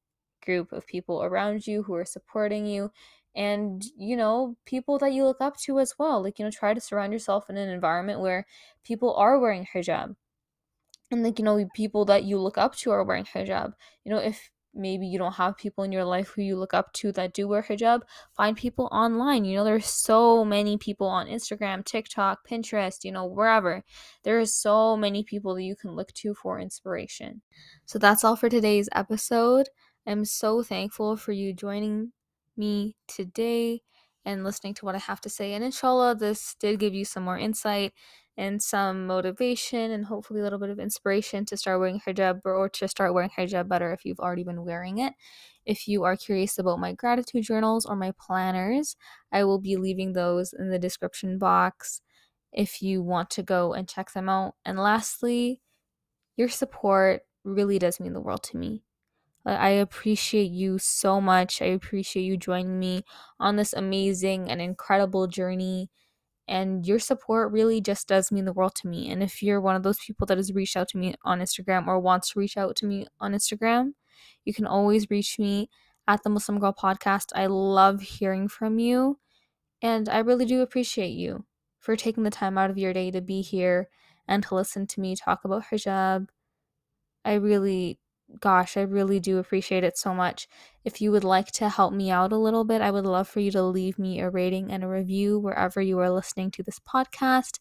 group 0.44 0.72
of 0.72 0.86
people 0.86 1.22
around 1.22 1.66
you 1.66 1.82
who 1.82 1.94
are 1.94 2.04
supporting 2.04 2.66
you 2.66 2.92
and 3.34 3.84
you 3.96 4.16
know 4.16 4.56
people 4.64 4.98
that 4.98 5.12
you 5.12 5.24
look 5.24 5.40
up 5.40 5.56
to 5.56 5.78
as 5.78 5.94
well 5.98 6.22
like 6.22 6.38
you 6.38 6.44
know 6.44 6.50
try 6.50 6.74
to 6.74 6.80
surround 6.80 7.12
yourself 7.12 7.48
in 7.48 7.56
an 7.56 7.68
environment 7.68 8.20
where 8.20 8.46
people 8.84 9.14
are 9.14 9.38
wearing 9.38 9.66
hijab. 9.74 10.16
And 11.10 11.22
like 11.22 11.38
you 11.38 11.44
know 11.44 11.66
people 11.74 12.04
that 12.06 12.24
you 12.24 12.38
look 12.38 12.58
up 12.58 12.76
to 12.76 12.90
are 12.90 13.04
wearing 13.04 13.24
hijab. 13.24 13.72
You 14.04 14.12
know 14.12 14.18
if 14.18 14.50
maybe 14.72 15.06
you 15.06 15.18
don't 15.18 15.32
have 15.34 15.56
people 15.56 15.82
in 15.82 15.90
your 15.90 16.04
life 16.04 16.28
who 16.28 16.42
you 16.42 16.56
look 16.56 16.72
up 16.72 16.92
to 16.92 17.10
that 17.10 17.34
do 17.34 17.48
wear 17.48 17.62
hijab 17.62 18.00
find 18.36 18.56
people 18.56 18.88
online. 18.92 19.44
You 19.44 19.56
know 19.56 19.64
there's 19.64 19.86
so 19.86 20.44
many 20.44 20.76
people 20.76 21.06
on 21.06 21.26
instagram 21.26 21.84
tiktok 21.84 22.40
pinterest 22.48 23.04
you 23.04 23.12
know 23.12 23.26
wherever. 23.26 23.84
There 24.24 24.40
is 24.40 24.54
so 24.54 24.96
many 24.96 25.22
people 25.22 25.54
that 25.54 25.62
you 25.62 25.76
can 25.76 25.92
look 25.92 26.12
to 26.14 26.34
for 26.34 26.58
inspiration. 26.58 27.42
So 27.86 27.98
that's 27.98 28.24
all 28.24 28.36
for 28.36 28.48
today's 28.48 28.88
episode. 28.92 29.68
I'm 30.06 30.24
so 30.24 30.62
thankful 30.62 31.16
for 31.16 31.32
you 31.32 31.52
joining 31.52 32.12
me 32.60 32.96
today 33.08 33.82
and 34.24 34.44
listening 34.44 34.74
to 34.74 34.84
what 34.84 34.94
I 34.94 34.98
have 34.98 35.20
to 35.22 35.30
say. 35.30 35.54
And 35.54 35.64
inshallah, 35.64 36.16
this 36.16 36.54
did 36.60 36.78
give 36.78 36.94
you 36.94 37.04
some 37.04 37.24
more 37.24 37.38
insight 37.38 37.92
and 38.36 38.62
some 38.62 39.06
motivation 39.06 39.90
and 39.90 40.04
hopefully 40.04 40.40
a 40.40 40.42
little 40.42 40.58
bit 40.58 40.70
of 40.70 40.78
inspiration 40.78 41.44
to 41.46 41.56
start 41.56 41.80
wearing 41.80 42.00
hijab 42.00 42.40
or 42.44 42.68
to 42.68 42.86
start 42.86 43.12
wearing 43.12 43.30
hijab 43.36 43.68
better 43.68 43.92
if 43.92 44.04
you've 44.04 44.20
already 44.20 44.44
been 44.44 44.64
wearing 44.64 44.98
it. 44.98 45.14
If 45.66 45.88
you 45.88 46.04
are 46.04 46.16
curious 46.16 46.58
about 46.58 46.78
my 46.78 46.92
gratitude 46.92 47.44
journals 47.44 47.86
or 47.86 47.96
my 47.96 48.12
planners, 48.18 48.96
I 49.32 49.44
will 49.44 49.58
be 49.58 49.76
leaving 49.76 50.12
those 50.12 50.52
in 50.52 50.70
the 50.70 50.78
description 50.78 51.38
box 51.38 52.02
if 52.52 52.82
you 52.82 53.02
want 53.02 53.30
to 53.30 53.42
go 53.42 53.72
and 53.72 53.88
check 53.88 54.12
them 54.12 54.28
out. 54.28 54.54
And 54.64 54.78
lastly, 54.78 55.60
your 56.36 56.48
support 56.48 57.22
really 57.44 57.78
does 57.78 58.00
mean 58.00 58.12
the 58.12 58.20
world 58.20 58.42
to 58.44 58.56
me. 58.56 58.84
I 59.46 59.70
appreciate 59.70 60.50
you 60.50 60.78
so 60.78 61.20
much. 61.20 61.62
I 61.62 61.66
appreciate 61.66 62.24
you 62.24 62.36
joining 62.36 62.78
me 62.78 63.04
on 63.38 63.56
this 63.56 63.72
amazing 63.72 64.50
and 64.50 64.60
incredible 64.60 65.26
journey. 65.26 65.88
And 66.48 66.86
your 66.86 66.98
support 66.98 67.52
really 67.52 67.80
just 67.80 68.08
does 68.08 68.32
mean 68.32 68.44
the 68.44 68.52
world 68.52 68.74
to 68.76 68.88
me. 68.88 69.10
And 69.10 69.22
if 69.22 69.42
you're 69.42 69.60
one 69.60 69.76
of 69.76 69.82
those 69.82 70.00
people 70.00 70.26
that 70.26 70.36
has 70.36 70.52
reached 70.52 70.76
out 70.76 70.88
to 70.88 70.98
me 70.98 71.14
on 71.24 71.40
Instagram 71.40 71.86
or 71.86 72.00
wants 72.00 72.30
to 72.32 72.40
reach 72.40 72.56
out 72.56 72.76
to 72.76 72.86
me 72.86 73.06
on 73.20 73.32
Instagram, 73.32 73.92
you 74.44 74.52
can 74.52 74.66
always 74.66 75.08
reach 75.10 75.38
me 75.38 75.70
at 76.08 76.22
the 76.24 76.30
Muslim 76.30 76.58
Girl 76.58 76.74
Podcast. 76.78 77.26
I 77.34 77.46
love 77.46 78.02
hearing 78.02 78.48
from 78.48 78.78
you. 78.80 79.18
And 79.80 80.08
I 80.08 80.18
really 80.18 80.44
do 80.44 80.60
appreciate 80.60 81.12
you 81.12 81.46
for 81.78 81.96
taking 81.96 82.24
the 82.24 82.30
time 82.30 82.58
out 82.58 82.68
of 82.68 82.76
your 82.76 82.92
day 82.92 83.10
to 83.12 83.20
be 83.20 83.42
here 83.42 83.88
and 84.28 84.42
to 84.42 84.54
listen 84.56 84.86
to 84.88 85.00
me 85.00 85.16
talk 85.16 85.44
about 85.44 85.66
hijab. 85.70 86.28
I 87.24 87.34
really 87.34 87.99
gosh, 88.38 88.76
I 88.76 88.82
really 88.82 89.18
do 89.20 89.38
appreciate 89.38 89.84
it 89.84 89.98
so 89.98 90.14
much. 90.14 90.48
If 90.84 91.00
you 91.00 91.10
would 91.12 91.24
like 91.24 91.50
to 91.52 91.68
help 91.68 91.92
me 91.92 92.10
out 92.10 92.32
a 92.32 92.38
little 92.38 92.64
bit, 92.64 92.80
I 92.80 92.90
would 92.90 93.04
love 93.06 93.28
for 93.28 93.40
you 93.40 93.50
to 93.52 93.62
leave 93.62 93.98
me 93.98 94.20
a 94.20 94.30
rating 94.30 94.70
and 94.70 94.84
a 94.84 94.88
review 94.88 95.38
wherever 95.38 95.80
you 95.80 95.98
are 95.98 96.10
listening 96.10 96.50
to 96.52 96.62
this 96.62 96.78
podcast. 96.78 97.58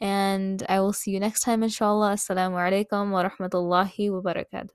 And 0.00 0.64
I 0.68 0.80
will 0.80 0.92
see 0.92 1.10
you 1.12 1.20
next 1.20 1.40
time, 1.42 1.62
inshallah. 1.62 2.14
Assalamu 2.14 2.54
alaikum 2.56 3.10
wa 3.10 3.28
rahmatullahi 3.28 4.10
wa 4.12 4.20
barakatuh. 4.32 4.70